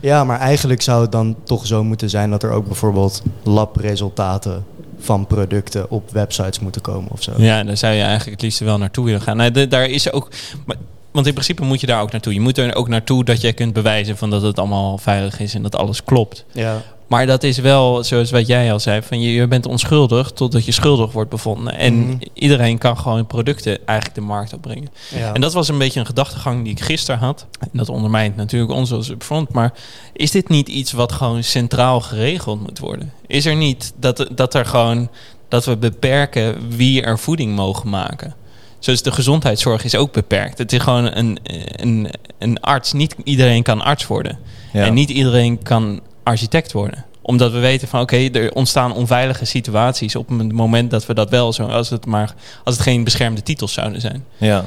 [0.00, 4.64] ja, maar eigenlijk zou het dan toch zo moeten zijn dat er ook bijvoorbeeld labresultaten
[4.98, 7.32] van producten op websites moeten komen of zo.
[7.36, 9.36] Ja, daar zou je eigenlijk het liefst wel naartoe willen gaan.
[9.36, 10.28] Nou, de- daar is ook.
[10.66, 10.76] Maar,
[11.18, 12.34] want in principe moet je daar ook naartoe.
[12.34, 15.54] Je moet er ook naartoe dat je kunt bewijzen van dat het allemaal veilig is
[15.54, 16.44] en dat alles klopt.
[16.52, 16.82] Ja.
[17.06, 20.64] Maar dat is wel, zoals wat jij al zei, van je, je bent onschuldig totdat
[20.64, 21.74] je schuldig wordt bevonden.
[21.78, 22.16] En Mhm.
[22.32, 24.88] iedereen kan gewoon producten eigenlijk de markt opbrengen.
[25.14, 25.32] ja.
[25.32, 27.46] En dat was een beetje een gedachtegang die ik gisteren had.
[27.60, 29.52] En dat ondermijnt natuurlijk ons als upfront.
[29.52, 29.72] Maar
[30.12, 33.12] is dit niet iets wat gewoon centraal geregeld moet worden?
[33.26, 35.08] Is er niet dat, dat er gewoon
[35.48, 38.34] dat we beperken wie er voeding mogen maken?
[38.78, 40.58] Zoals de gezondheidszorg is ook beperkt.
[40.58, 41.38] Het is gewoon een,
[41.76, 42.92] een, een arts.
[42.92, 44.38] Niet iedereen kan arts worden.
[44.72, 44.84] Ja.
[44.84, 47.04] En niet iedereen kan architect worden.
[47.22, 51.30] Omdat we weten van oké, er ontstaan onveilige situaties op het moment dat we dat
[51.30, 54.24] wel zo, als het maar als het geen beschermde titels zouden zijn.
[54.36, 54.64] Ja,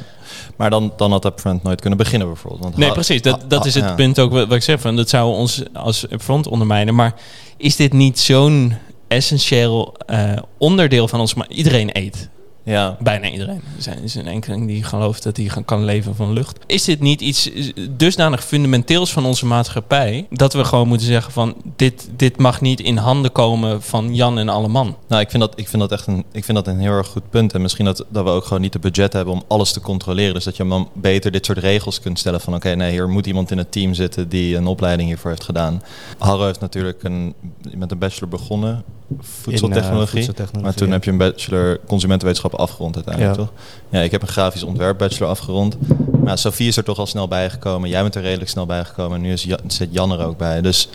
[0.56, 2.62] maar dan, dan had Upfront nooit kunnen beginnen bijvoorbeeld.
[2.62, 3.22] Want Nee, precies.
[3.22, 3.94] Dat, dat is het ja.
[3.94, 4.80] punt ook wat, ik zeg.
[4.80, 6.94] Van, dat zou ons als front ondermijnen.
[6.94, 7.14] Maar
[7.56, 8.74] is dit niet zo'n
[9.08, 11.34] essentieel eh, onderdeel van ons...
[11.34, 12.28] Maar iedereen eet.
[12.64, 13.60] Ja, Bijna iedereen.
[13.76, 16.58] Er zijn- is een enkeling die gelooft dat hij kan leven van lucht.
[16.66, 17.50] Is dit niet iets
[17.90, 20.26] dusdanig fundamenteels van onze maatschappij...
[20.30, 21.54] dat we gewoon moeten zeggen van...
[21.76, 24.96] dit, dit mag niet in handen komen van Jan en alle man.
[25.08, 27.06] nou, ik vind, dat, ik, vind dat echt een, ik vind dat een heel erg
[27.06, 27.52] goed punt.
[27.52, 30.34] En misschien dat, dat we ook gewoon niet de budget hebben om alles te controleren.
[30.34, 32.54] Dus dat je dan beter dit soort regels kunt stellen van...
[32.54, 35.82] oké, nee, hier moet iemand in het team zitten die een opleiding hiervoor heeft gedaan.
[36.18, 37.34] Harro heeft natuurlijk een,
[37.76, 38.84] met een bachelor begonnen,
[39.20, 39.92] voedseltechnologie.
[39.96, 43.52] In, eh, voedseltechnologie, maar toen heb je een bachelor consumentenwetenschappen afgerond uiteindelijk, toch?
[43.88, 45.76] Ja, ik heb een grafisch ontwerp bachelor afgerond.
[46.24, 47.88] Maar Sophie is er toch al snel bijgekomen.
[47.88, 49.16] Jij bent er redelijk snel bijgekomen.
[49.16, 50.60] En nu is Jan, zit Jan er ook bij.
[50.60, 50.88] Dus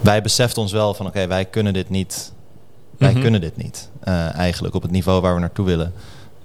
[0.00, 1.06] wij beseften ons wel van...
[1.06, 2.32] oké, wij kunnen dit niet.
[2.98, 3.20] Wij Mhm.
[3.20, 3.88] kunnen dit niet.
[4.00, 5.92] eh, eigenlijk op het niveau waar we naartoe willen.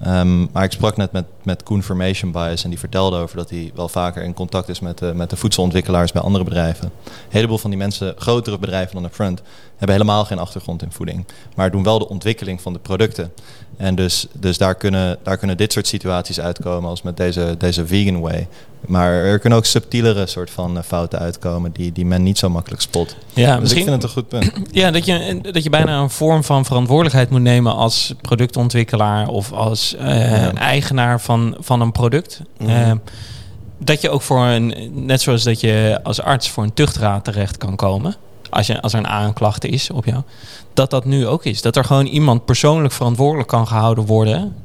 [0.02, 2.64] Ehm, maar ik sprak net met, met Koen Formation Bias...
[2.64, 4.80] en die vertelde over dat hij wel vaker in contact is...
[4.80, 6.86] met met de voedselontwikkelaars bij andere bedrijven.
[7.06, 9.42] Een heleboel van die mensen, grotere bedrijven dan Upfront...
[9.80, 11.26] hebben helemaal geen achtergrond in voeding.
[11.56, 13.32] Maar doen wel de ontwikkeling van de producten.
[13.78, 17.88] En dus, dus daar, kunnen, daar kunnen dit soort situaties uitkomen als met deze, deze
[17.88, 18.48] vegan way.
[18.88, 22.50] Maar er kunnen ook subtielere soort van eh, fouten uitkomen die, die men niet zo
[22.50, 23.16] makkelijk spot.
[23.34, 24.52] Ja, dus ik vind het een goed punt.
[24.72, 29.52] Ja, dat je, dat je bijna een vorm van verantwoordelijkheid moet nemen als productontwikkelaar of
[29.52, 30.54] als eh, Ja.
[30.54, 32.42] eigenaar van, van een product.
[32.58, 32.70] Mhm.
[32.70, 32.92] Eh,
[33.78, 37.58] dat je ook voor een, net zoals dat je als arts voor een tuchtraad terecht
[37.58, 38.16] kan komen.
[38.50, 40.22] Als, je, als er een aanklacht is op jou.
[40.74, 41.62] Dat dat nu ook is.
[41.62, 44.56] Dat er gewoon iemand persoonlijk verantwoordelijk kan gehouden worden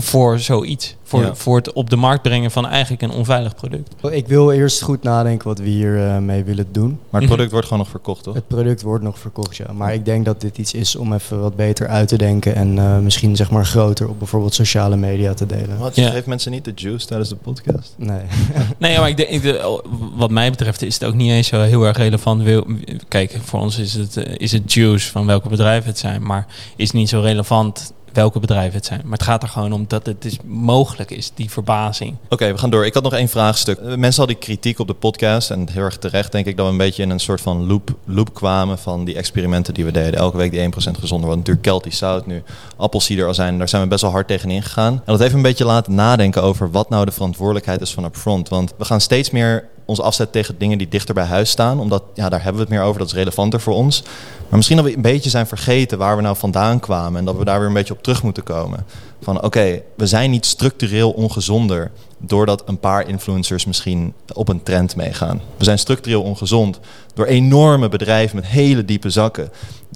[0.00, 0.94] voor zoiets.
[1.02, 1.34] Voor, Ja.
[1.34, 3.94] voor het op de markt brengen van eigenlijk een onveilig product.
[4.10, 6.98] Ik wil eerst goed nadenken wat we hier eh, mee willen doen.
[7.10, 8.34] Maar het product wordt gewoon nog verkocht, toch?
[8.34, 9.72] Het product wordt nog verkocht, ja.
[9.72, 12.54] Maar ik denk dat dit iets is om even wat beter uit te denken.
[12.54, 15.78] En eh, misschien zeg maar groter op bijvoorbeeld sociale media te delen.
[15.78, 15.94] Wat?
[15.94, 16.10] Je Ja.
[16.10, 17.94] geeft mensen niet de juice tijdens de podcast?
[17.96, 18.20] Nee.
[18.78, 19.80] Nee, maar ik denk, ik denk-
[20.16, 22.42] wat mij betreft is het ook niet eens zo heel erg relevant.
[22.42, 22.66] Wil-
[23.08, 26.22] Kijk, voor ons is het, eh, is het juice van welke bedrijven het zijn.
[26.22, 29.00] Maar is niet zo relevant welke bedrijven het zijn.
[29.04, 32.16] Maar het gaat er gewoon om dat het dus mogelijk is, die verbazing.
[32.28, 32.86] Oké, we gaan door.
[32.86, 33.78] Ik had nog één vraagstuk.
[33.78, 35.50] Eh, Mensen hadden kritiek op de podcast.
[35.50, 37.90] En heel erg terecht denk ik dat we een beetje in een soort van loop,
[38.04, 40.20] loop kwamen van die experimenten die we deden.
[40.20, 41.36] Elke week die 1% gezonder wordt.
[41.36, 42.42] Natuurlijk Kelty Zout nu,
[42.76, 43.58] appelsieder zijn.
[43.58, 44.92] Daar zijn we best wel hard tegen ingegaan.
[44.92, 48.48] En dat heeft een beetje laten nadenken over wat nou de verantwoordelijkheid is van Upfront.
[48.48, 51.80] Want we gaan steeds meer ons afzetten tegen dingen die dichter bij huis staan.
[51.80, 52.98] Omdat, ja, daar hebben we het meer over.
[52.98, 54.02] Dat is relevanter voor ons.
[54.48, 57.18] Maar misschien dat we een beetje zijn vergeten waar we nou vandaan kwamen.
[57.18, 58.86] En dat we daar weer een beetje op terug moeten komen.
[59.22, 64.96] Van oké, we zijn niet structureel ongezonder doordat een paar influencers misschien op een trend
[64.96, 65.40] meegaan.
[65.56, 66.80] We zijn structureel ongezond
[67.14, 69.50] door enorme bedrijven met hele diepe zakken.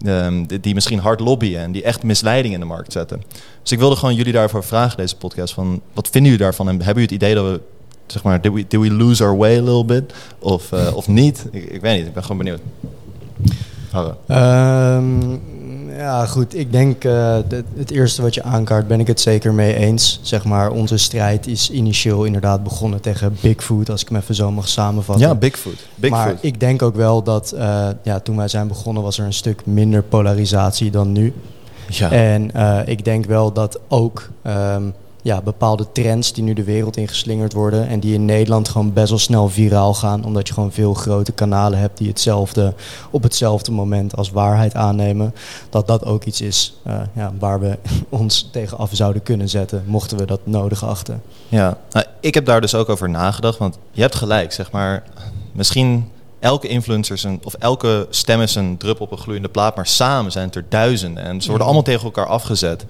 [0.05, 3.23] ehm, die, die misschien hard lobbyen en die echt misleiding in de markt zetten.
[3.63, 5.55] Dus ik wilde gewoon jullie daarvoor vragen, deze podcast.
[5.55, 6.69] Van, wat vinden jullie daarvan?
[6.69, 7.61] En hebben jullie het idee dat we,
[8.13, 10.13] zeg maar, did we, did we lose our way a little bit?
[10.39, 11.47] Of, eh, of niet?
[11.51, 12.61] Ik, ik weet niet, ik ben gewoon benieuwd.
[14.27, 15.39] Ehm,
[16.01, 16.55] Ja, goed.
[16.55, 17.37] Ik denk uh,
[17.77, 20.19] het eerste wat je aankaart, ben ik het zeker mee eens.
[20.23, 24.51] Zeg maar, onze strijd is initieel inderdaad begonnen tegen Bigfoot, als ik hem even zo
[24.51, 25.27] mag samenvatten.
[25.27, 25.87] Ja, Bigfoot.
[25.95, 26.25] Bigfoot.
[26.25, 29.33] Maar ik denk ook wel dat uh, ja, toen wij zijn begonnen was er een
[29.33, 31.33] stuk minder polarisatie dan nu.
[31.89, 32.11] Ja.
[32.11, 36.97] En uh, ik denk wel dat ook um, ja, bepaalde trends die nu de wereld
[36.97, 40.73] ingeslingerd worden en die in Nederland gewoon best wel snel viraal gaan, omdat je gewoon
[40.73, 42.75] veel grote kanalen hebt die hetzelfde
[43.11, 45.35] op hetzelfde moment als waarheid aannemen,
[45.71, 47.79] dat dat ook iets is uh, ja, waar we
[48.09, 51.23] ons tegen af zouden kunnen zetten, mochten we dat nodig achten.
[51.49, 55.03] Ja, nou, ik heb daar dus ook over nagedacht, want je hebt gelijk, zeg maar,
[55.53, 59.87] misschien elke influencer zijn, of elke stem is een druppel op een gloeiende plaat, maar
[59.87, 62.85] samen zijn het er duizenden en ze worden allemaal tegen elkaar afgezet.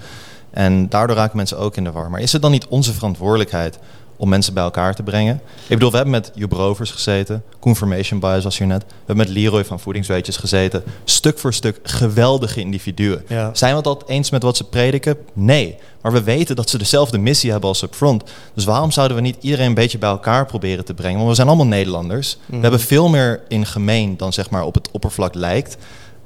[0.51, 2.11] En daardoor raken mensen ook in de war.
[2.11, 3.79] Maar is het dan niet onze verantwoordelijkheid
[4.17, 5.41] om mensen bij elkaar te brengen?
[5.63, 7.43] Ik bedoel, we hebben met Joep Rovers gezeten.
[7.59, 8.83] Confirmation Bias was hier net.
[8.83, 10.83] We hebben met Leroy van Voedingsweetjes gezeten.
[11.05, 13.25] Stuk voor stuk geweldige individuen.
[13.53, 15.17] Zijn we het altijd eens met wat ze prediken?
[15.33, 15.77] Nee.
[16.03, 18.25] Maar we weten dat ze dezelfde missie hebben als Upfront.
[18.55, 21.17] Dus waarom zouden we niet iedereen een beetje bij elkaar proberen te brengen?
[21.17, 22.39] Want we zijn allemaal Nederlanders.
[22.47, 22.63] We mhm.
[22.63, 25.77] hebben veel meer in gemeen dan zeg maar op het oppervlak lijkt.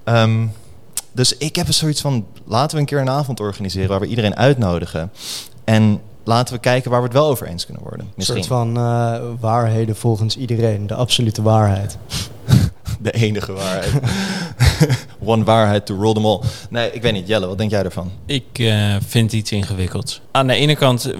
[0.04, 0.52] Um,
[1.14, 4.06] dus ik heb een zoiets van, laten we een keer een avond organiseren waar we
[4.06, 5.12] iedereen uitnodigen.
[5.64, 8.10] En laten we kijken waar we het wel over eens kunnen worden.
[8.14, 8.36] Misschien.
[8.36, 11.98] Een soort van uh, waarheden volgens iedereen, de absolute waarheid.
[13.00, 13.92] de enige waarheid.
[15.24, 16.40] One waarheid to roll them all.
[16.70, 17.28] Nee, ik weet niet.
[17.28, 18.10] Jelle, wat denk jij ervan?
[18.26, 20.20] Ik uh, vind iets ingewikkeld.
[20.30, 21.12] Aan de ene kant,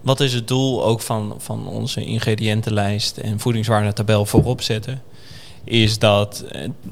[0.00, 5.02] wat is het doel ook van, van onze ingrediëntenlijst en voedingswaardetabel voorop zetten?
[5.64, 6.44] Is dat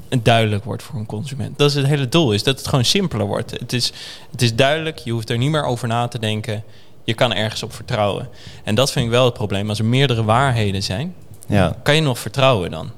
[0.09, 1.57] het duidelijk wordt voor een consument.
[1.57, 3.51] Dat is het hele doel, is dat het gewoon simpeler wordt.
[3.51, 3.91] Het is,
[4.31, 6.63] het is duidelijk, je hoeft er niet meer over na te denken.
[7.03, 8.29] Je kan ergens op vertrouwen.
[8.63, 9.69] En dat vind ik wel het probleem.
[9.69, 11.15] Als er meerdere waarheden zijn,
[11.47, 11.77] ja.
[11.83, 12.91] kan je nog vertrouwen dan?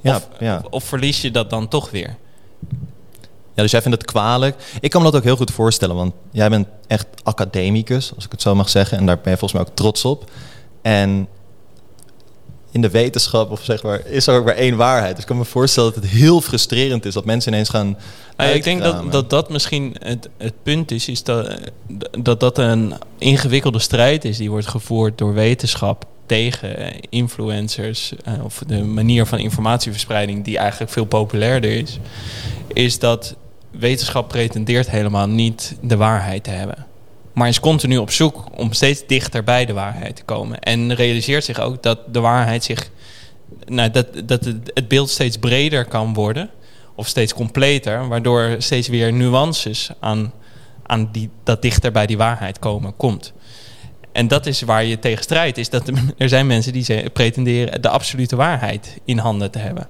[0.00, 0.62] Ja, of, ja.
[0.70, 2.16] Of, verlies je dat dan toch weer?
[3.54, 4.56] Ja, dus jij vindt het kwalijk.
[4.80, 8.30] Ik kan me dat ook heel goed voorstellen, want jij bent echt academicus, als ik
[8.30, 8.98] het zo mag zeggen.
[8.98, 10.30] En daar ben je volgens mij ook trots op.
[10.82, 11.28] En
[12.74, 15.10] in de wetenschap of zeg maar, is er ook maar één waarheid.
[15.10, 17.98] Dus ik kan me voorstellen dat het heel frustrerend is dat mensen ineens gaan.
[18.36, 21.60] Ik denk dat, dat dat misschien het, het punt is, is dat,
[22.18, 28.62] dat dat een ingewikkelde strijd is die wordt gevoerd door wetenschap tegen influencers uh, of
[28.66, 31.98] de manier van informatieverspreiding die eigenlijk veel populairder is,
[32.72, 33.36] is dat
[33.70, 36.86] wetenschap pretendeert helemaal niet de waarheid te hebben
[37.34, 40.58] maar is continu op zoek om steeds dichter bij de waarheid te komen.
[40.60, 42.90] En realiseert zich ook dat de waarheid zich.
[43.66, 46.50] Nou, dat, dat het, beeld steeds breder kan worden.
[46.94, 48.08] Of steeds completer.
[48.08, 50.32] Waardoor steeds weer nuances aan,
[50.86, 53.32] aan die, dat dichter bij die waarheid komen komt.
[54.12, 55.58] En dat is waar je tegen strijdt.
[55.58, 59.88] Is dat er zijn mensen die pretenderen de absolute waarheid in handen te hebben.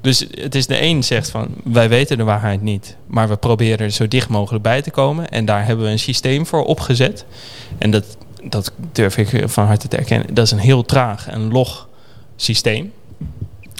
[0.00, 3.78] Dus het is de een zegt van wij weten de waarheid niet, maar we proberen
[3.78, 5.28] er zo dicht mogelijk bij te komen.
[5.28, 7.24] En daar hebben we een systeem voor opgezet.
[7.78, 10.34] En dat, dat durf ik van harte te erkennen.
[10.34, 11.88] Dat is een heel traag en log
[12.36, 12.92] systeem.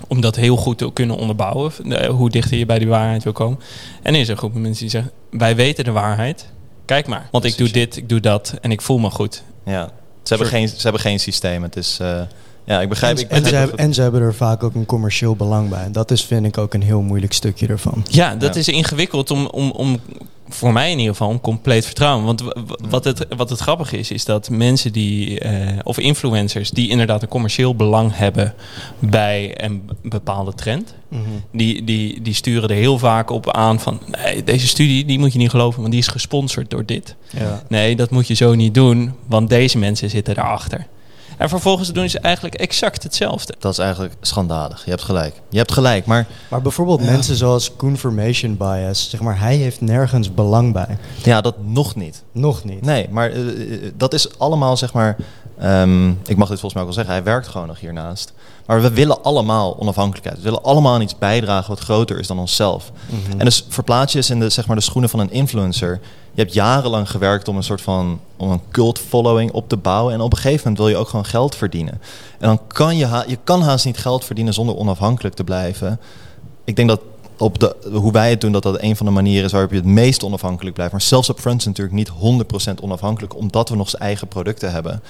[0.09, 3.33] Om dat heel goed te kunnen onderbouwen, eh, hoe dichter je bij die waarheid wil
[3.33, 3.59] komen.
[4.03, 6.47] En er is een groep mensen die zeggen: Wij weten de waarheid,
[6.85, 7.29] kijk maar.
[7.31, 9.43] Want ik doe dit, ik doe dat en ik voel me goed.
[9.65, 9.85] Ja,
[10.23, 11.63] ze hebben, geen, ze hebben geen systeem.
[11.63, 11.99] Het is.
[12.03, 12.21] Uh
[12.67, 13.17] ja, ik begrijp.
[13.17, 15.85] En, ik en, ze hebben, en, ze hebben, er vaak ook een commercieel belang bij.
[15.85, 18.05] En dat is, vind ik, ook een heel moeilijk stukje ervan.
[18.09, 20.01] Ja, dat is ingewikkeld om, om, om,
[20.49, 22.25] voor mij in ieder geval, om compleet vertrouwen.
[22.25, 22.43] Want
[22.89, 27.23] wat het, wat het grappige is, is dat mensen die, uh, of influencers, die inderdaad
[27.23, 28.55] een commercieel belang hebben
[28.99, 31.23] bij een bepaalde trend, mhm.
[31.53, 35.33] die, die, die sturen er heel vaak op aan van, nee, deze studie, die moet
[35.33, 37.15] je niet geloven, want die is gesponsord door dit.
[37.31, 37.63] Ja.
[37.69, 40.87] Nee, dat moet je zo niet doen, want deze mensen zitten daarachter.
[41.37, 43.55] En vervolgens doen ze eigenlijk exact hetzelfde.
[43.59, 44.85] Dat is eigenlijk schandalig.
[44.85, 45.41] Je hebt gelijk.
[45.49, 46.27] Je hebt gelijk, maar...
[46.51, 50.99] Maar bijvoorbeeld mensen zoals confirmation bias, zeg maar, hij heeft nergens belang bij.
[51.23, 52.23] Ja, dat nog niet.
[52.33, 52.83] Nog niet.
[52.83, 55.17] Nee, maar uh, dat is allemaal, zeg maar...
[55.63, 58.33] Um, ik mag dit volgens mij ook wel zeggen, hij werkt gewoon nog hiernaast.
[58.67, 60.37] Maar we willen allemaal onafhankelijkheid.
[60.37, 62.93] We willen allemaal aan iets bijdragen wat groter is dan onszelf.
[63.07, 63.39] Mhm.
[63.39, 66.01] En dus verplaats je eens in de, zeg maar, de schoenen van een influencer.
[66.37, 70.15] Je hebt jarenlang gewerkt om een soort van om een cult following op te bouwen.
[70.15, 72.01] En op een gegeven moment wil je ook gewoon geld verdienen.
[72.39, 76.01] En dan kan je, je kan haast niet geld verdienen zonder onafhankelijk te blijven.
[76.65, 77.01] Ik denk dat
[77.39, 79.77] op de, hoe wij het doen, dat dat een van de manieren is waarop je
[79.77, 80.93] het meest onafhankelijk blijft.
[80.93, 85.03] Maar zelfs op Friends natuurlijk niet 100% onafhankelijk, omdat we nog zijn eigen producten hebben.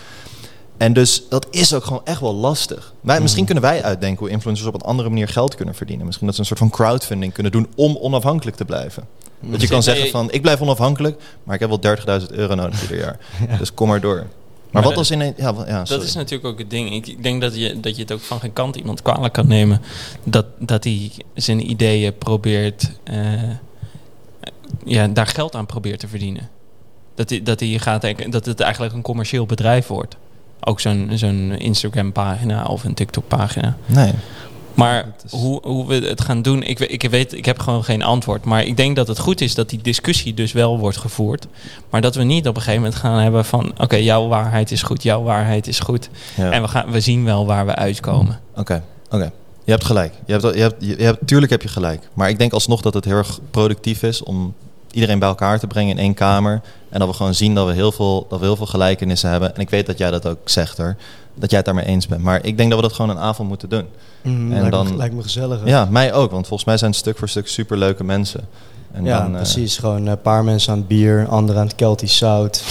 [0.76, 2.94] En dus dat is ook gewoon echt wel lastig.
[3.00, 6.06] Wij, Misschien kunnen wij uitdenken hoe influencers op een andere manier geld kunnen verdienen.
[6.06, 9.06] Misschien dat ze een soort van crowdfunding kunnen doen om onafhankelijk te blijven.
[9.40, 12.82] Dat je kan zeggen van, ik blijf onafhankelijk, maar ik heb wel 30.000 euro nodig
[12.82, 13.18] ieder jaar.
[13.58, 14.26] Dus kom maar door.
[14.70, 15.34] Maar, wat als in een.
[15.36, 17.06] Ja, ja, dat is natuurlijk ook het ding.
[17.06, 19.82] Ik, denk dat je, dat je het ook van geen kant iemand kwalijk kan nemen.
[20.24, 22.90] Dat, dat hij zijn ideeën probeert.
[23.10, 23.42] Uh,
[24.84, 26.48] ja, daar geld aan probeert te verdienen.
[27.14, 30.16] Dat, dat, die gaat, denken- dat het eigenlijk een commercieel bedrijf wordt.
[30.60, 33.76] Ook zo'n zo'n Instagram-pagina of een TikTok-pagina.
[33.86, 34.12] Nee.
[34.74, 38.02] Maar is- hoe, hoe we het gaan doen, ik, ik weet, ik heb gewoon geen
[38.02, 38.44] antwoord.
[38.44, 41.46] Maar ik denk dat het goed is dat die discussie dus wel wordt gevoerd.
[41.90, 43.72] Maar dat we niet op een gegeven moment gaan hebben van...
[43.78, 46.08] oké, jouw waarheid is goed, jouw waarheid is goed.
[46.36, 46.50] Ja.
[46.50, 48.40] En we, gaan, we zien wel waar we uitkomen.
[48.54, 49.30] Oké, oké.
[49.64, 50.14] Je hebt gelijk.
[50.26, 52.08] Je hebt, je hebt, je hebt, tuurlijk heb je gelijk.
[52.14, 54.54] Maar ik denk alsnog dat het heel erg productief is om
[54.96, 56.60] iedereen bij elkaar te brengen in één kamer.
[56.88, 59.54] En dat we gewoon zien dat we heel veel, dat we heel veel gelijkenissen hebben.
[59.54, 60.96] En ik weet dat jij dat ook zegt er.
[61.34, 62.22] Dat jij het daarmee eens bent.
[62.22, 63.84] Maar ik denk dat we dat gewoon een avond moeten doen.
[64.22, 65.60] Mm, En lijkt, dan- me, lijkt me gezellig.
[65.64, 65.68] hè?
[65.68, 66.30] Ja, mij ook.
[66.30, 68.40] Want volgens mij zijn het stuk voor stuk superleuke mensen.
[68.92, 69.78] En ja, dan, eh, precies.
[69.78, 72.62] Gewoon een paar mensen aan het bier, anderen aan het Keltisch zout.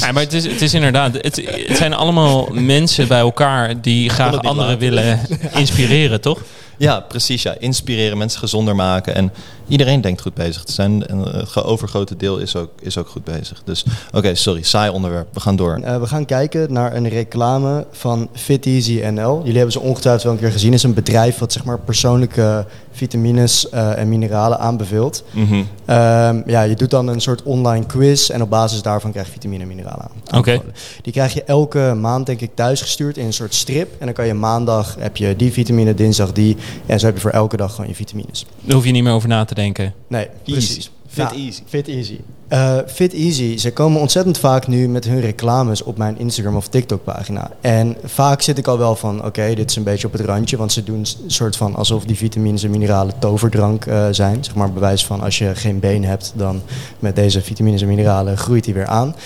[0.00, 1.12] Ja, maar het is, het is inderdaad...
[1.14, 3.80] Het, het zijn allemaal mensen bij elkaar...
[3.80, 4.78] die graag anderen laten.
[4.78, 5.20] willen
[5.54, 6.38] inspireren, toch?
[6.76, 7.42] Ja, precies.
[7.42, 7.54] Ja.
[7.58, 9.14] Inspireren, mensen gezonder maken.
[9.14, 9.32] En
[9.70, 11.06] iedereen denkt goed bezig te zijn.
[11.06, 13.62] En het ge- overgrote deel is ook, is ook goed bezig.
[13.64, 14.62] Dus oké, sorry.
[14.62, 15.28] Saai onderwerp.
[15.32, 15.78] We gaan door.
[15.82, 19.38] Eh, we gaan kijken naar een reclame van Fit Easy NL.
[19.38, 20.70] Jullie hebben ze ongetwijfeld wel een keer gezien.
[20.70, 25.24] Het is een bedrijf wat zeg maar persoonlijke vitamines eh, en mineralen aanbeveelt.
[25.30, 25.62] Mhm.
[25.84, 29.32] Ehm, ja, je doet dan een soort online quiz en op basis daarvan krijg je
[29.32, 30.38] vitamine en mineralen aan.
[30.38, 30.60] Oké.
[31.02, 33.88] Die krijg je elke maand denk ik thuis gestuurd in een soort strip.
[33.98, 36.56] En dan kan je maandag heb je die vitamine, dinsdag die.
[36.86, 38.46] En zo heb je voor elke dag gewoon je vitamines.
[38.60, 39.58] Daar hoef je niet meer over na te denken.
[40.06, 40.76] Nee, precies.
[40.76, 40.88] Easy.
[41.10, 41.62] Fit Ja, easy.
[41.66, 42.20] Fit Easy.
[42.48, 46.68] Eh, Fit Easy, ze komen ontzettend vaak nu met hun reclames op mijn Instagram of
[46.68, 47.50] TikTok pagina.
[47.60, 50.56] En vaak zit ik al wel van, oké, dit is een beetje op het randje.
[50.56, 54.44] Want ze doen een soort van alsof die vitamines en mineralen toverdrank eh, zijn.
[54.44, 56.62] Zeg maar bewijs van als je geen been hebt, dan
[56.98, 59.14] met deze vitamines en mineralen groeit die weer aan.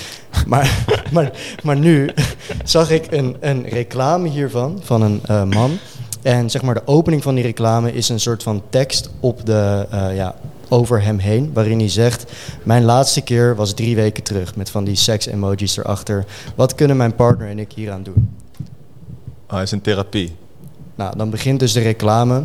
[0.47, 2.11] Maar, maar, maar nu
[2.65, 5.79] zag ik een, een reclame hiervan, van een eh, man.
[6.25, 9.87] En zeg maar de opening van die reclame is een soort van tekst op de,
[9.91, 10.35] eh, ja,
[10.69, 11.51] over hem heen.
[11.53, 12.33] Waarin hij zegt,
[12.63, 14.57] mijn laatste keer was drie weken terug.
[14.57, 16.25] Met van die seks-emojis erachter.
[16.55, 18.31] Wat kunnen mijn partner en ik hieraan doen?
[19.47, 20.37] Hij is in therapie.
[20.95, 22.45] Nou, dan begint dus de reclame.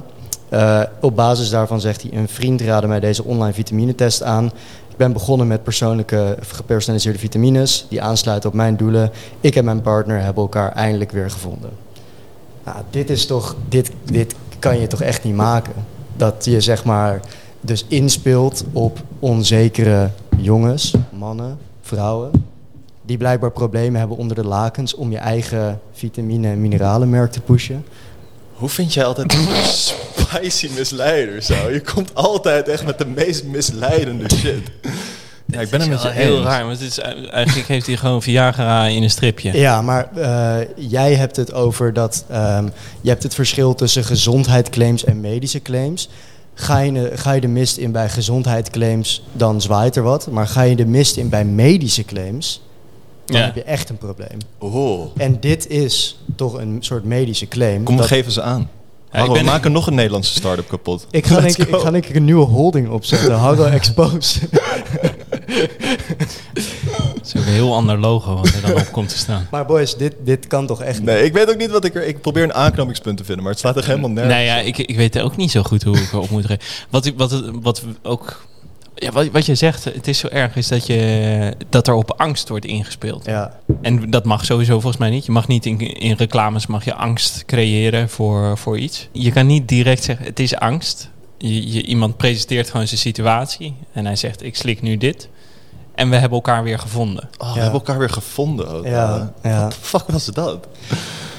[0.49, 4.45] Eh, op basis daarvan zegt hij, een vriend raadde mij deze online vitaminetest aan.
[4.89, 9.11] Ik ben begonnen met persoonlijke gepersonaliseerde vitamines die aansluiten op mijn doelen.
[9.41, 11.69] Ik en mijn partner hebben elkaar eindelijk weer gevonden.
[12.73, 15.73] Nou, dit is toch, dit, dit kan je toch echt niet maken.
[16.15, 17.19] Dat je zeg maar
[17.61, 22.31] dus inspeelt op onzekere jongens, mannen, vrouwen.
[23.05, 27.85] Die blijkbaar problemen hebben onder de lakens om je eigen vitamine- en mineralenmerk te pushen.
[28.53, 31.69] Hoe vind jij altijd spicy misleider zo?
[31.69, 34.71] Je komt altijd echt met de meest misleidende shit.
[35.51, 36.45] Ja, ik ben het met je heel eens.
[36.45, 36.61] raar.
[36.63, 39.57] Maar het is, eigenlijk heeft hij gewoon Viagra in een stripje.
[39.57, 42.65] Ja, maar eh, jij hebt het over dat ehm,
[43.01, 46.09] je hebt het verschil tussen gezondheidsclaims en medische claims.
[46.53, 50.27] Ga je, de- ga je de mist in bij gezondheidsclaims, dan zwaait er wat.
[50.31, 52.61] Maar ga je de mist in bij medische claims,
[53.25, 53.45] dan Ja.
[53.45, 54.37] heb je echt een probleem.
[54.57, 55.05] Oh.
[55.17, 57.83] En dit is toch een soort medische claim.
[57.83, 58.69] Kom, we dat- geven ze aan.
[59.11, 61.07] Ja, Harro, ik ben- we maken nog een Nederlandse start-up kapot.
[61.11, 63.33] ik, ga denk, ik, ik ga denk ik een nieuwe holding opzetten.
[63.33, 64.39] Harro Expose.
[65.53, 69.47] Het is ook een heel ander logo wat er dan op komt te staan.
[69.51, 71.05] maar boys, dit, dit kan toch echt niet?
[71.07, 72.07] Nee, ik weet ook niet wat ik er...
[72.07, 74.35] Ik probeer een aanknopingspunt te vinden, maar het slaat er helemaal nergens.
[74.35, 76.85] Nee, ja, ik, ik weet ook niet zo goed hoe ik erop moet reageren.
[76.89, 78.47] Wat, ik- wat, het- wat ook...
[78.95, 82.11] Ja, wat, wat je zegt, het is zo erg, is dat, je, dat er op
[82.17, 83.25] angst wordt ingespeeld.
[83.25, 85.25] Ja, En dat mag sowieso volgens mij niet.
[85.25, 89.07] Je mag niet in, in reclames mag je angst creëren voor, voor iets.
[89.11, 91.09] Je kan niet direct zeggen, het is angst.
[91.37, 93.73] Je, je, iemand presenteert gewoon zijn situatie.
[93.93, 95.29] En hij zegt, ik slik nu dit.
[95.99, 97.29] En we hebben elkaar weer gevonden.
[97.37, 97.61] Oh, we Ja.
[97.61, 98.85] hebben elkaar weer gevonden ook.
[98.85, 99.61] Ja, ja.
[99.61, 100.67] Wat de fuck was dat?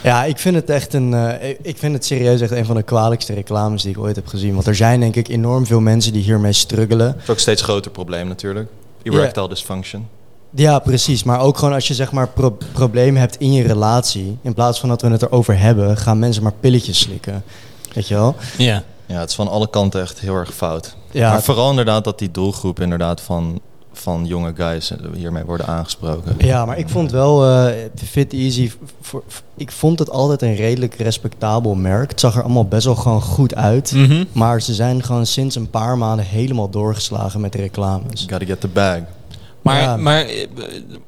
[0.03, 1.15] Ja, ik vind het echt een.
[1.15, 4.27] eh, ik- vind het serieus echt een van de kwalijkste reclames die ik ooit heb
[4.27, 4.55] gezien.
[4.55, 7.07] Want er zijn denk ik enorm veel mensen die hiermee struggelen.
[7.13, 8.69] Dat is ook een steeds groter probleem natuurlijk.
[9.03, 10.09] Erectile dysfunction.
[10.55, 11.23] Ja, precies.
[11.23, 14.39] Maar ook gewoon als je zeg maar pro- problemen hebt in je relatie.
[14.43, 17.45] In plaats van dat we het erover hebben, gaan mensen maar pilletjes slikken.
[17.93, 18.37] Weet je wel?
[18.59, 18.83] Ja.
[19.07, 20.97] Ja, het is van alle kanten echt heel erg fout.
[21.11, 23.61] Ja, maar vooral inderdaad dat die doelgroep inderdaad van,
[23.93, 26.35] van jonge guys hiermee worden aangesproken.
[26.39, 27.75] Ja, maar ik vond wel eh,
[28.05, 28.71] Fit Easy.
[29.01, 32.11] Voor, voor- ik vond het altijd een redelijk respectabel merk.
[32.11, 33.93] Het zag er allemaal best wel gewoon goed uit.
[33.93, 34.25] Mhm.
[34.33, 38.27] Maar ze zijn gewoon sinds een paar maanden helemaal doorgeslagen met de reclames.
[38.31, 38.99] Gotta get the bag.
[39.63, 39.97] Maar, Ja.
[39.97, 40.47] maar eh,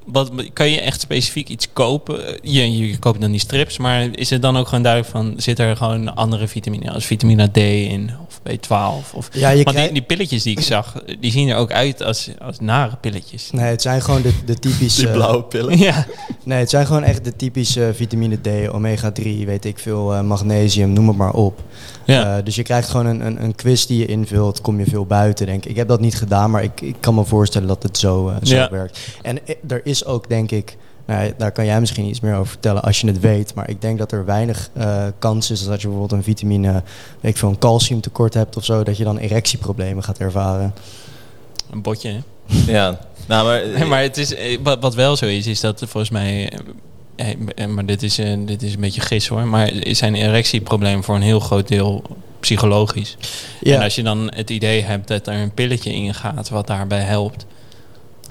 [0.05, 2.21] wat, kan je echt specifiek iets kopen?
[2.43, 5.35] Je, je koopt dan die strips, maar is het dan ook gewoon duidelijk van...
[5.37, 8.11] zit er gewoon andere vitamine, als vitamine D in?
[8.45, 9.15] Of B12.
[9.15, 12.31] Of, Ja, je want die, pilletjes die ik zag, die zien er ook uit als,
[12.39, 13.51] als nare pilletjes.
[13.51, 15.01] Nee, het zijn gewoon de, de typische...
[15.03, 15.79] Die blauwe pillen.
[15.79, 16.07] Ja,
[16.45, 20.93] Nee, het zijn gewoon echt de typische vitamine D, omega-3, weet ik veel, eh, magnesium,
[20.93, 21.61] noem het maar op.
[22.05, 22.37] ja.
[22.39, 25.07] Eh, dus je krijgt gewoon een, een, een quiz die je invult, kom je veel
[25.07, 25.71] buiten, denk ik.
[25.71, 28.37] Ik heb dat niet gedaan, maar ik, ik kan me voorstellen dat het zo, eh,
[28.43, 28.71] zo Ja.
[28.71, 28.99] werkt.
[29.23, 29.39] En
[29.69, 30.77] er is ook, denk ik,
[31.07, 33.55] nou, ja, daar kan jij misschien iets meer over vertellen als je het weet.
[33.55, 36.73] Maar ik denk dat er weinig eh, kans is dat je bijvoorbeeld een vitamine,
[37.21, 40.75] weet ik veel, een calciumtekort hebt of zo, dat je dan erectieproblemen gaat ervaren.
[41.71, 42.09] een botje.
[42.11, 42.21] hè?
[42.73, 45.79] Ja, nou, maar, Nee, maar het is, eh, wat, wat wel zo is, is dat
[45.79, 46.53] volgens mij...
[47.17, 49.47] eh, Maar dit is, dit is een beetje gis hoor.
[49.47, 52.03] Maar zijn erectieproblemen voor een heel groot deel
[52.41, 53.17] psychologisch.
[53.61, 53.77] Ja.
[53.77, 57.01] En als je dan het idee hebt dat er een pilletje in gaat wat daarbij
[57.03, 57.47] helpt.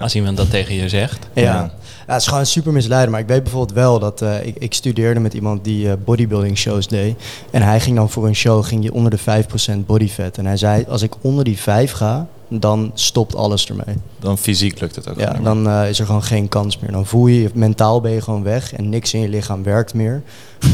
[0.02, 1.26] Als iemand dat tegen je zegt.
[1.34, 1.42] Ja.
[1.42, 1.70] Ja.
[2.06, 3.10] Ja, het is gewoon super misleidend.
[3.10, 6.58] Maar ik weet bijvoorbeeld wel dat eh, ik, ik studeerde met iemand die eh, bodybuilding
[6.58, 7.22] shows deed.
[7.50, 9.44] En hij ging dan voor een show ging je onder de
[9.82, 10.38] 5% body fat.
[10.38, 12.26] En hij zei, als ik onder die 5 ga,
[12.60, 13.96] dan stopt alles ermee.
[14.18, 16.92] dan fysiek lukt het ook Ja, dan eh, is er gewoon geen kans meer.
[16.92, 19.94] Dan voel je, je mentaal ben je gewoon weg en niks in je lichaam werkt
[19.94, 20.22] meer.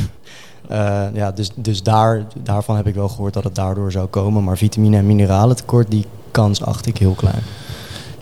[0.68, 4.44] Eh, ja, dus dus daar, daarvan heb ik wel gehoord dat het daardoor zou komen.
[4.44, 7.42] Maar vitamine en mineralen tekort, die kans acht ik heel klein.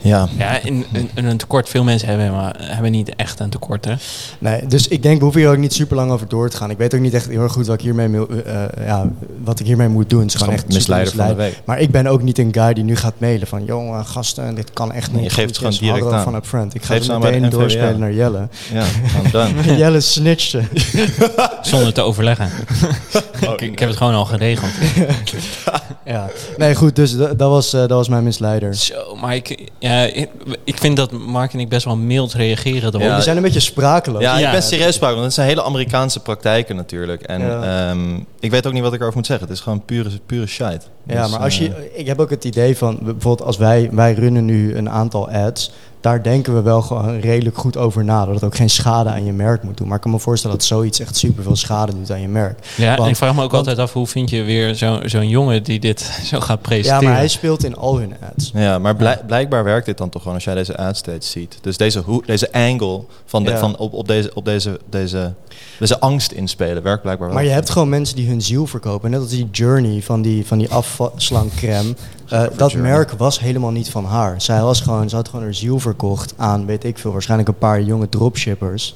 [0.07, 1.69] Ja, Ja, in, in, in een tekort.
[1.69, 3.85] Veel mensen hebben, maar hebben niet echt een tekort.
[3.85, 3.95] Hè?
[4.39, 6.71] Nee, dus ik denk, we hoeven hier ook niet super lang over door te gaan.
[6.71, 9.09] Ik weet ook niet echt heel erg goed wat ik hiermee, eh, eh, ja,
[9.45, 10.21] wat ik hiermee moet doen.
[10.21, 11.63] Het is gewoon echt misleider van de week.
[11.65, 13.65] Maar ik ben ook niet een guy die nu gaat mailen van...
[13.65, 15.15] jongen, gasten, dit kan echt niet.
[15.15, 16.23] Nee, je geeft het gewoon direct aan.
[16.23, 16.75] van upfront.
[16.75, 18.49] Ik ga Geef het meteen doorspelen naar Jelle.
[18.73, 19.77] Ja, gewoon done.
[19.83, 20.63] Jelle snitchte.
[21.63, 22.51] Zonder te overleggen.
[23.45, 24.71] Oh, ik, ik heb het gewoon al geregeld.
[26.05, 26.31] ja.
[26.57, 28.75] Nee, goed, dus dat, dat was, eh, dat was mijn misleider.
[28.75, 30.29] Zo, maar ik, ja, ik,
[30.65, 33.01] ik vind dat Mark en ik best wel mild reageren erop.
[33.01, 34.23] Ja, We zijn een beetje sprakeloos.
[34.23, 34.47] Ja, Ja.
[34.47, 37.23] ik ben serieus sprak, want het zijn hele Amerikaanse praktijken natuurlijk.
[37.23, 37.89] En Ja.
[37.91, 39.47] ehm, ik weet ook niet wat ik erover moet zeggen.
[39.47, 40.81] Het is gewoon pure, pure shite.
[41.07, 43.89] Ja, Dus, maar als eh, je, ik heb ook het idee van, bijvoorbeeld als wij,
[43.93, 48.25] wij runnen nu een aantal ads, daar denken we wel gewoon redelijk goed over na.
[48.25, 49.87] Dat het ook geen schade aan je merk moet doen.
[49.87, 52.59] Maar ik kan me voorstellen dat zoiets echt super veel schade doet aan je merk.
[52.77, 55.29] Ja, en ik vraag me ook want- altijd af, hoe vind je weer zo- zo'n
[55.29, 57.05] jongen die dit zo gaat Ja, presenteren?
[57.05, 58.51] maar hij speelt in al hun ads.
[58.55, 61.59] Ja, maar blijk- blijkbaar werkt dit dan toch gewoon als jij deze ad steeds ziet.
[61.61, 63.59] Dus deze, hoe, deze angle van, de, Ja.
[63.59, 65.35] van op, op, deze, op deze, deze,
[65.79, 67.37] deze angst inspelen werkt blijkbaar wel.
[67.37, 69.11] Maar je hebt gewoon mensen die hun ziel verkopen.
[69.11, 71.95] Net als die Journey van die, van die afslankcreme.
[72.29, 74.41] Eh, dat merk was helemaal niet van haar.
[74.41, 77.59] Zij was gewoon, ze had gewoon haar ziel verkocht aan, weet ik veel, waarschijnlijk een
[77.59, 78.95] paar jonge dropshippers.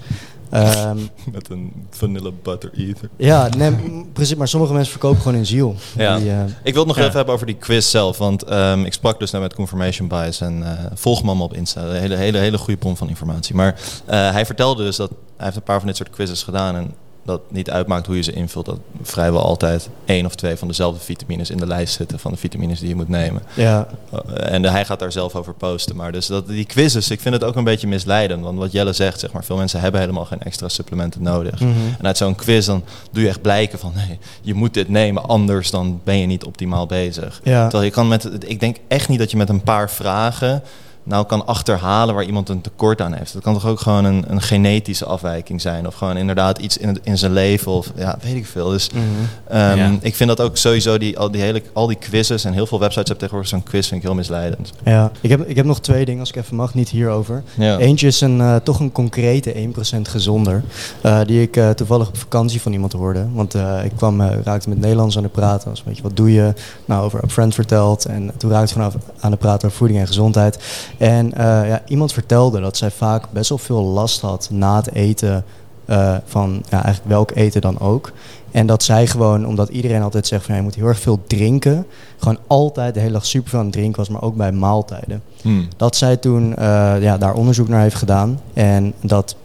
[0.51, 0.99] Ehm,
[1.33, 3.09] Met een vanilla butter eater.
[3.17, 3.71] ja, nee,
[4.13, 4.35] precies.
[4.37, 5.75] Maar sommige mensen verkopen gewoon hun ziel.
[5.97, 6.17] Ja.
[6.19, 7.03] Die, eh, Ik wil het nog Ja.
[7.03, 8.19] even hebben over die quiz zelf.
[8.19, 11.55] Want ehm, ik sprak dus net met Confirmation Bias en eh, volg me allemaal op
[11.55, 11.81] Insta.
[11.81, 13.55] Een hele, hele, hele goede bron van informatie.
[13.55, 16.77] Maar eh, hij vertelde dus dat hij heeft een paar van dit soort quizzes gedaan.
[16.77, 18.67] En dat niet uitmaakt hoe je ze invult.
[18.67, 22.37] Dat vrijwel altijd één of twee van dezelfde vitamines in de lijst zitten van de
[22.37, 23.43] vitamines die je moet nemen.
[23.55, 25.97] ja, Uh, en hij gaat daar zelf over posten.
[25.97, 28.43] Maar dus dat, die quizzes, ik vind het ook een beetje misleidend.
[28.43, 31.61] Want wat Jelle zegt, zeg maar, veel mensen hebben helemaal geen extra supplementen nodig.
[31.61, 31.73] Mhm.
[31.99, 35.29] En uit zo'n quiz dan doe je echt blijken van, nee, je moet dit nemen,
[35.29, 37.41] anders dan ben je niet optimaal bezig.
[37.45, 37.63] ja.
[37.63, 40.63] Terwijl je kan met, ik denk echt niet dat je met een paar vragen
[41.11, 43.33] nou kan achterhalen waar iemand een tekort aan heeft.
[43.33, 45.87] Dat kan toch ook gewoon een, een genetische afwijking zijn.
[45.87, 47.73] Of gewoon inderdaad iets in, het, in zijn leven.
[47.73, 48.69] Of ja, weet ik veel.
[48.69, 49.05] Dus Mhm.
[49.49, 49.91] Ehm, Ja.
[50.01, 52.79] Ik vind dat ook sowieso die, al, die hele, al die quizzes en heel veel
[52.79, 54.73] websites hebben tegenwoordig zo'n quiz, vind ik heel misleidend.
[54.85, 57.43] Ja, ik heb, ik heb nog twee dingen, als ik even mag, niet hierover.
[57.55, 57.79] Ja.
[57.79, 60.63] Eentje is een, eh, toch een concrete 1% gezonder.
[61.01, 63.27] eh, die ik eh, toevallig op vakantie van iemand hoorde.
[63.33, 63.55] Want
[63.85, 65.69] ik kwam, raakte met Nederlands aan de praten.
[65.69, 66.53] Was, weet je, wat doe je?
[66.85, 68.05] Nou, over Upfront verteld.
[68.05, 70.59] En toen raakte ik vanaf aan de praten over voeding en gezondheid.
[71.01, 74.93] En eh, ja, iemand vertelde dat zij vaak best wel veel last had na het
[74.93, 75.45] eten.
[75.85, 78.13] eh, van ja, eigenlijk welk eten dan ook.
[78.51, 81.21] En dat zij gewoon, omdat iedereen altijd zegt van ja, je moet heel erg veel
[81.27, 81.87] drinken.
[82.19, 85.23] Gewoon altijd de hele dag super veel aan het drinken was, maar ook bij maaltijden.
[85.43, 85.69] Hmm.
[85.77, 88.41] Dat zij toen eh, ja, daar onderzoek naar heeft gedaan.
[88.53, 89.37] En dat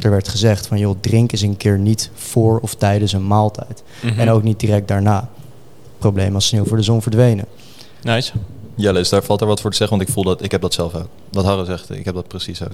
[0.00, 3.82] er werd gezegd van joh, drink eens een keer niet voor of tijdens een maaltijd.
[4.02, 4.20] Mhm.
[4.20, 5.28] En ook niet direct daarna.
[5.98, 7.44] Probleem als sneeuw voor de zon verdwenen.
[8.02, 8.32] Nice.
[8.76, 9.96] Jelle, is daar valt er wat voor te zeggen?
[9.96, 11.08] Want ik voel dat, ik heb dat zelf ook.
[11.32, 12.70] Wat Harre zegt, ik heb dat precies ook.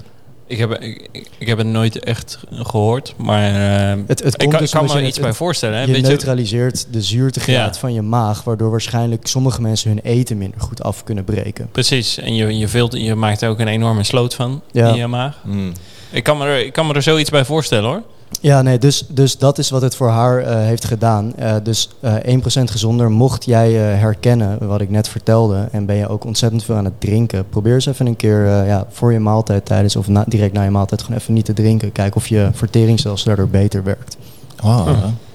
[0.47, 4.51] Ik heb, ik, ik- heb het nooit echt gehoord, maar eh, Het, het ik komt
[4.51, 5.75] kan, dus ik kan omdat me je iets het- bij voorstellen.
[5.75, 5.81] Hè?
[5.81, 7.79] Je Weet je, neutraliseert de zuurtegraad Ja.
[7.79, 11.69] van je maag, waardoor waarschijnlijk sommige mensen hun eten minder goed af kunnen breken.
[11.71, 14.87] precies, en je, je, vult, je maakt er ook een enorme sloot van Ja.
[14.87, 15.37] in je maag.
[15.43, 15.71] Hmm.
[16.11, 18.01] Ik kan, me er, ik kan me er zoiets bij voorstellen hoor.
[18.39, 21.35] Ja, nee, dus, dus dat is wat het voor haar eh, heeft gedaan.
[21.35, 25.67] Eh, dus eh 1% gezonder, mocht jij eh, herkennen wat ik net vertelde...
[25.71, 27.49] en ben je ook ontzettend veel aan het drinken...
[27.49, 29.95] probeer eens even een keer eh, ja, voor je maaltijd tijdens...
[29.95, 31.91] of na, direct na je maaltijd gewoon even niet te drinken.
[31.91, 34.17] Kijk of je verteringsstelsel daardoor beter werkt.
[34.61, 34.89] Wow.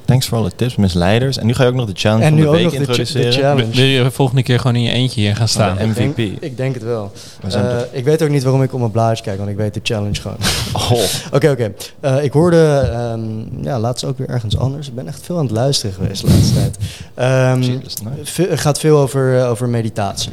[0.06, 1.38] Thanks for all the tips, misleiders.
[1.38, 2.72] En nu ga je ook nog de challenge En van nu de ook week nog
[2.72, 3.32] de, ch- de introduceren.
[3.32, 3.70] challenge.
[3.72, 5.76] Wil je de volgende keer gewoon in je eentje hier gaan staan?
[5.78, 5.98] Oh, MVP.
[5.98, 7.12] Ik denk, ik denk het wel.
[7.50, 9.80] Eh, ik weet ook niet waarom ik op mijn blaadje kijk, want ik weet de
[9.82, 10.36] challenge gewoon.
[10.92, 11.02] Oh,
[11.32, 11.72] Oké, oké.
[12.00, 14.88] Eh, ik hoorde ehm, ja, laatst ook weer ergens anders.
[14.88, 16.76] Ik ben echt veel aan het luisteren geweest de laatste tijd.
[17.14, 18.42] Ehm, nice.
[18.42, 20.32] Het gaat veel over, eh, over meditatie.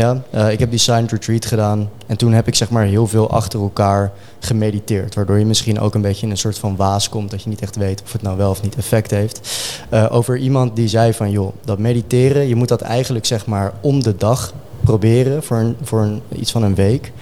[0.00, 0.22] Ja?
[0.30, 3.30] Eh, ik heb die silent retreat gedaan en toen heb ik zeg maar heel veel
[3.30, 5.14] achter elkaar gemediteerd.
[5.14, 7.60] Waardoor je misschien ook een beetje in een soort van waas komt dat je niet
[7.60, 9.40] echt weet of het nou wel of niet effect heeft.
[9.88, 13.72] Eh, over iemand die zei van joh, dat mediteren, je moet dat eigenlijk zeg maar
[13.80, 17.12] om de dag proberen voor, voor een, iets van een week.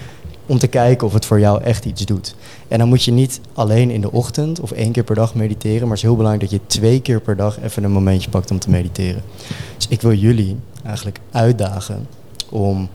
[0.47, 2.35] Om te kijken of het voor jou echt iets doet.
[2.69, 5.81] En dan moet je niet alleen in de ochtend of één keer per dag mediteren.
[5.81, 8.51] Maar het is heel belangrijk dat je twee keer per dag even een momentje pakt
[8.51, 9.23] om te mediteren.
[9.77, 12.07] Dus ik wil jullie eigenlijk uitdagen
[12.51, 12.89] om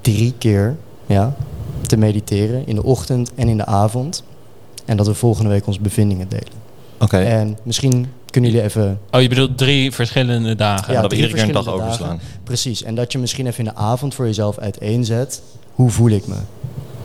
[0.00, 0.76] drie keer
[1.06, 1.34] ja,
[1.82, 2.66] te mediteren.
[2.66, 4.22] In de ochtend en in de avond.
[4.84, 6.62] En dat we volgende week onze bevindingen delen.
[6.98, 9.00] Oké, En misschien kunnen jullie even...
[9.10, 10.92] Oh, je bedoelt drie verschillende dagen?
[10.92, 11.82] Ja, dat we iedere keer een dag dagen.
[11.82, 12.20] overslaan.
[12.44, 12.82] Precies.
[12.82, 15.42] En dat je misschien even in de avond voor jezelf uiteenzet.
[15.74, 16.36] Hoe voel ik me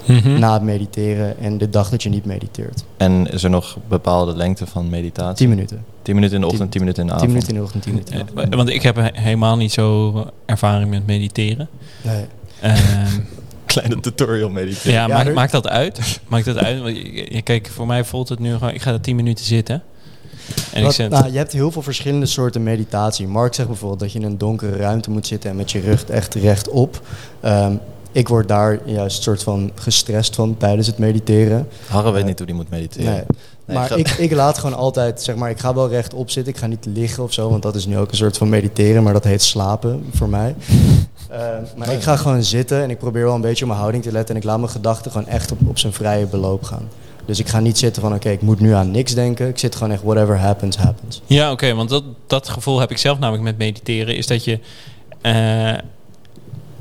[0.10, 0.39] Mhm.
[0.39, 2.84] na het mediteren en de dag dat je niet mediteert?
[2.97, 5.36] En is er nog bepaalde lengte van meditatie?
[5.36, 5.86] 10 minuten.
[6.01, 7.32] 10 minuten in de ochtend, 10 minuten in de 10 avond.
[7.34, 8.49] minuten in de ochtend, 10 minuten in de avond.
[8.51, 10.14] Eh, Want ik heb he- helemaal niet zo
[10.45, 11.68] ervaring met mediteren.
[12.01, 12.26] Nee.
[12.62, 12.78] Ehm,
[13.66, 14.91] Kleine tutorial mediteren.
[14.93, 16.20] ja, Ja, maakt, maakt dat uit?
[16.28, 16.82] Maakt dat uit?
[16.82, 18.74] Want Kijk, voor mij voelt het nu gewoon...
[18.74, 19.82] Ik ga er 10 minuten zitten.
[20.74, 21.10] En ik Wat- zet...
[21.10, 23.28] nou, je hebt heel veel verschillende soorten meditatie.
[23.28, 26.05] Mark zegt bijvoorbeeld dat je in een donkere ruimte moet zitten en met je rug
[26.05, 27.01] echt rechtop.
[27.39, 27.74] Ehm
[28.12, 31.68] ik word daar juist soort van gestrest van tijdens het mediteren.
[31.88, 33.12] Harre weet Eh, niet hoe die moet mediteren.
[33.12, 33.24] Nee.
[33.66, 36.53] Nee, maar ik, ik laat gewoon altijd, zeg maar, ik ga wel rechtop zitten.
[36.53, 39.03] Ik ga niet liggen of zo, want dat is nu ook een soort van mediteren,
[39.03, 40.55] maar dat heet slapen voor mij.
[41.30, 41.38] Eh,
[41.76, 44.12] maar ik ga gewoon zitten en ik probeer wel een beetje op mijn houding te
[44.12, 44.36] letten.
[44.36, 46.89] En ik laat mijn gedachten gewoon echt op, op zijn vrije beloop gaan.
[47.26, 49.47] Dus ik ga niet zitten van, oké, ik moet nu aan niks denken.
[49.47, 51.22] Ik zit gewoon echt, whatever happens, happens.
[51.26, 54.16] Ja, oké, want dat, dat gevoel heb ik zelf namelijk met mediteren.
[54.16, 54.60] Is dat je,
[55.22, 55.74] eh,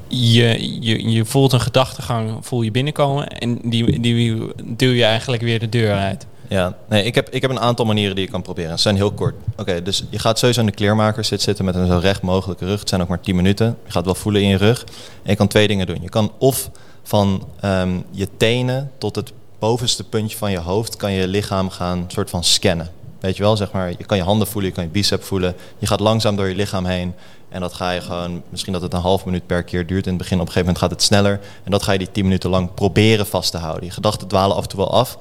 [0.09, 3.29] je, je, je voelt een gedachtegang, voel je binnenkomen.
[3.29, 6.27] En die, die duw je eigenlijk weer de deur uit.
[6.49, 8.77] Ja, nee, ik heb, ik heb een aantal manieren die je kan proberen.
[8.77, 9.35] Ze zijn heel kort.
[9.57, 12.65] Oké, dus je gaat sowieso in de kleermaker zit zitten met een zo recht mogelijke
[12.65, 12.81] rug.
[12.81, 13.77] Het zijn ook maar 10 minuten.
[13.85, 14.85] Je gaat wel voelen in je rug.
[15.23, 15.99] En je kan twee dingen doen.
[16.01, 16.71] Je kan of
[17.03, 20.97] van ehm, je tenen tot het bovenste puntje van je hoofd...
[20.97, 22.91] kan je lichaam gaan soort van scannen.
[23.21, 25.55] Weet je wel, zeg maar, je kan je handen voelen, je kan je bicep voelen.
[25.79, 27.15] Je gaat langzaam door je lichaam heen.
[27.49, 30.05] En dat ga je gewoon, misschien dat het een half minuut per keer duurt.
[30.05, 31.41] In het begin op een gegeven moment gaat het sneller.
[31.65, 33.85] En dat ga je die 10 minuten lang proberen vast te houden.
[33.85, 35.19] Je gedachten dwalen af en toe wel af.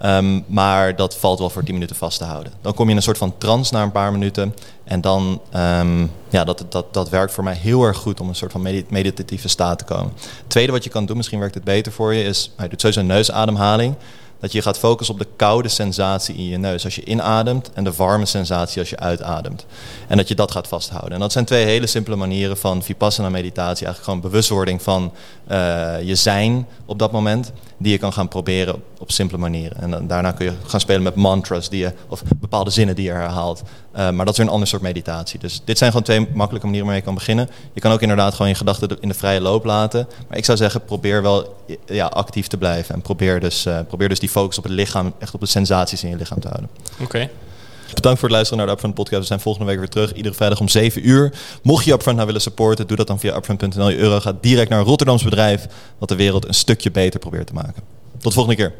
[0.00, 2.52] Ehm, maar dat valt wel voor 10 minuten vast te houden.
[2.60, 4.54] Dan kom je in een soort van trance na een paar minuten.
[4.84, 8.34] En dan, ehm, ja, dat, dat, dat werkt voor mij heel erg goed om een
[8.34, 10.12] soort van medi- meditatieve staat te komen.
[10.16, 12.80] Het tweede wat je kan doen, misschien werkt het beter voor je, is, hij doet
[12.80, 13.94] sowieso een neusademhaling.
[14.40, 17.84] Dat je gaat focussen op de koude sensatie in je neus als je inademt en
[17.84, 19.66] de warme sensatie als je uitademt.
[20.08, 21.12] En dat je dat gaat vasthouden.
[21.12, 23.86] En dat zijn twee hele simpele manieren van vipassana meditatie.
[23.86, 25.12] Eigenlijk gewoon bewustwording van
[25.46, 27.52] eh, je zijn op dat moment.
[27.78, 29.80] Die je kan gaan proberen op, simpele manieren.
[29.80, 33.04] En dan, daarna kun je gaan spelen met mantras die je, of bepaalde zinnen die
[33.04, 33.62] je herhaalt.
[33.92, 35.38] Eh, maar dat is weer een ander soort meditatie.
[35.38, 37.48] Dus dit zijn gewoon twee makkelijke manieren waarmee je kan beginnen.
[37.72, 40.08] Je kan ook inderdaad gewoon je gedachten in de vrije loop laten.
[40.28, 41.56] Maar ik zou zeggen, probeer wel
[41.86, 42.94] ja, actief te blijven.
[42.94, 46.04] En probeer dus, eh, probeer dus die focus op het lichaam, echt op de sensaties
[46.04, 46.70] in je lichaam te houden.
[47.00, 47.28] Oké.
[47.94, 49.20] Bedankt voor het luisteren naar de Upfront podcast.
[49.20, 50.12] We zijn volgende week weer terug.
[50.12, 51.32] Iedere vrijdag om 7 uur.
[51.62, 53.88] Mocht je Upfront nou willen supporten, doe dat dan via upfront.nl.
[53.88, 55.66] Je euro gaat direct naar een Rotterdams bedrijf...
[55.98, 57.82] wat de wereld een stukje beter probeert te maken.
[58.12, 58.74] Tot de volgende keer.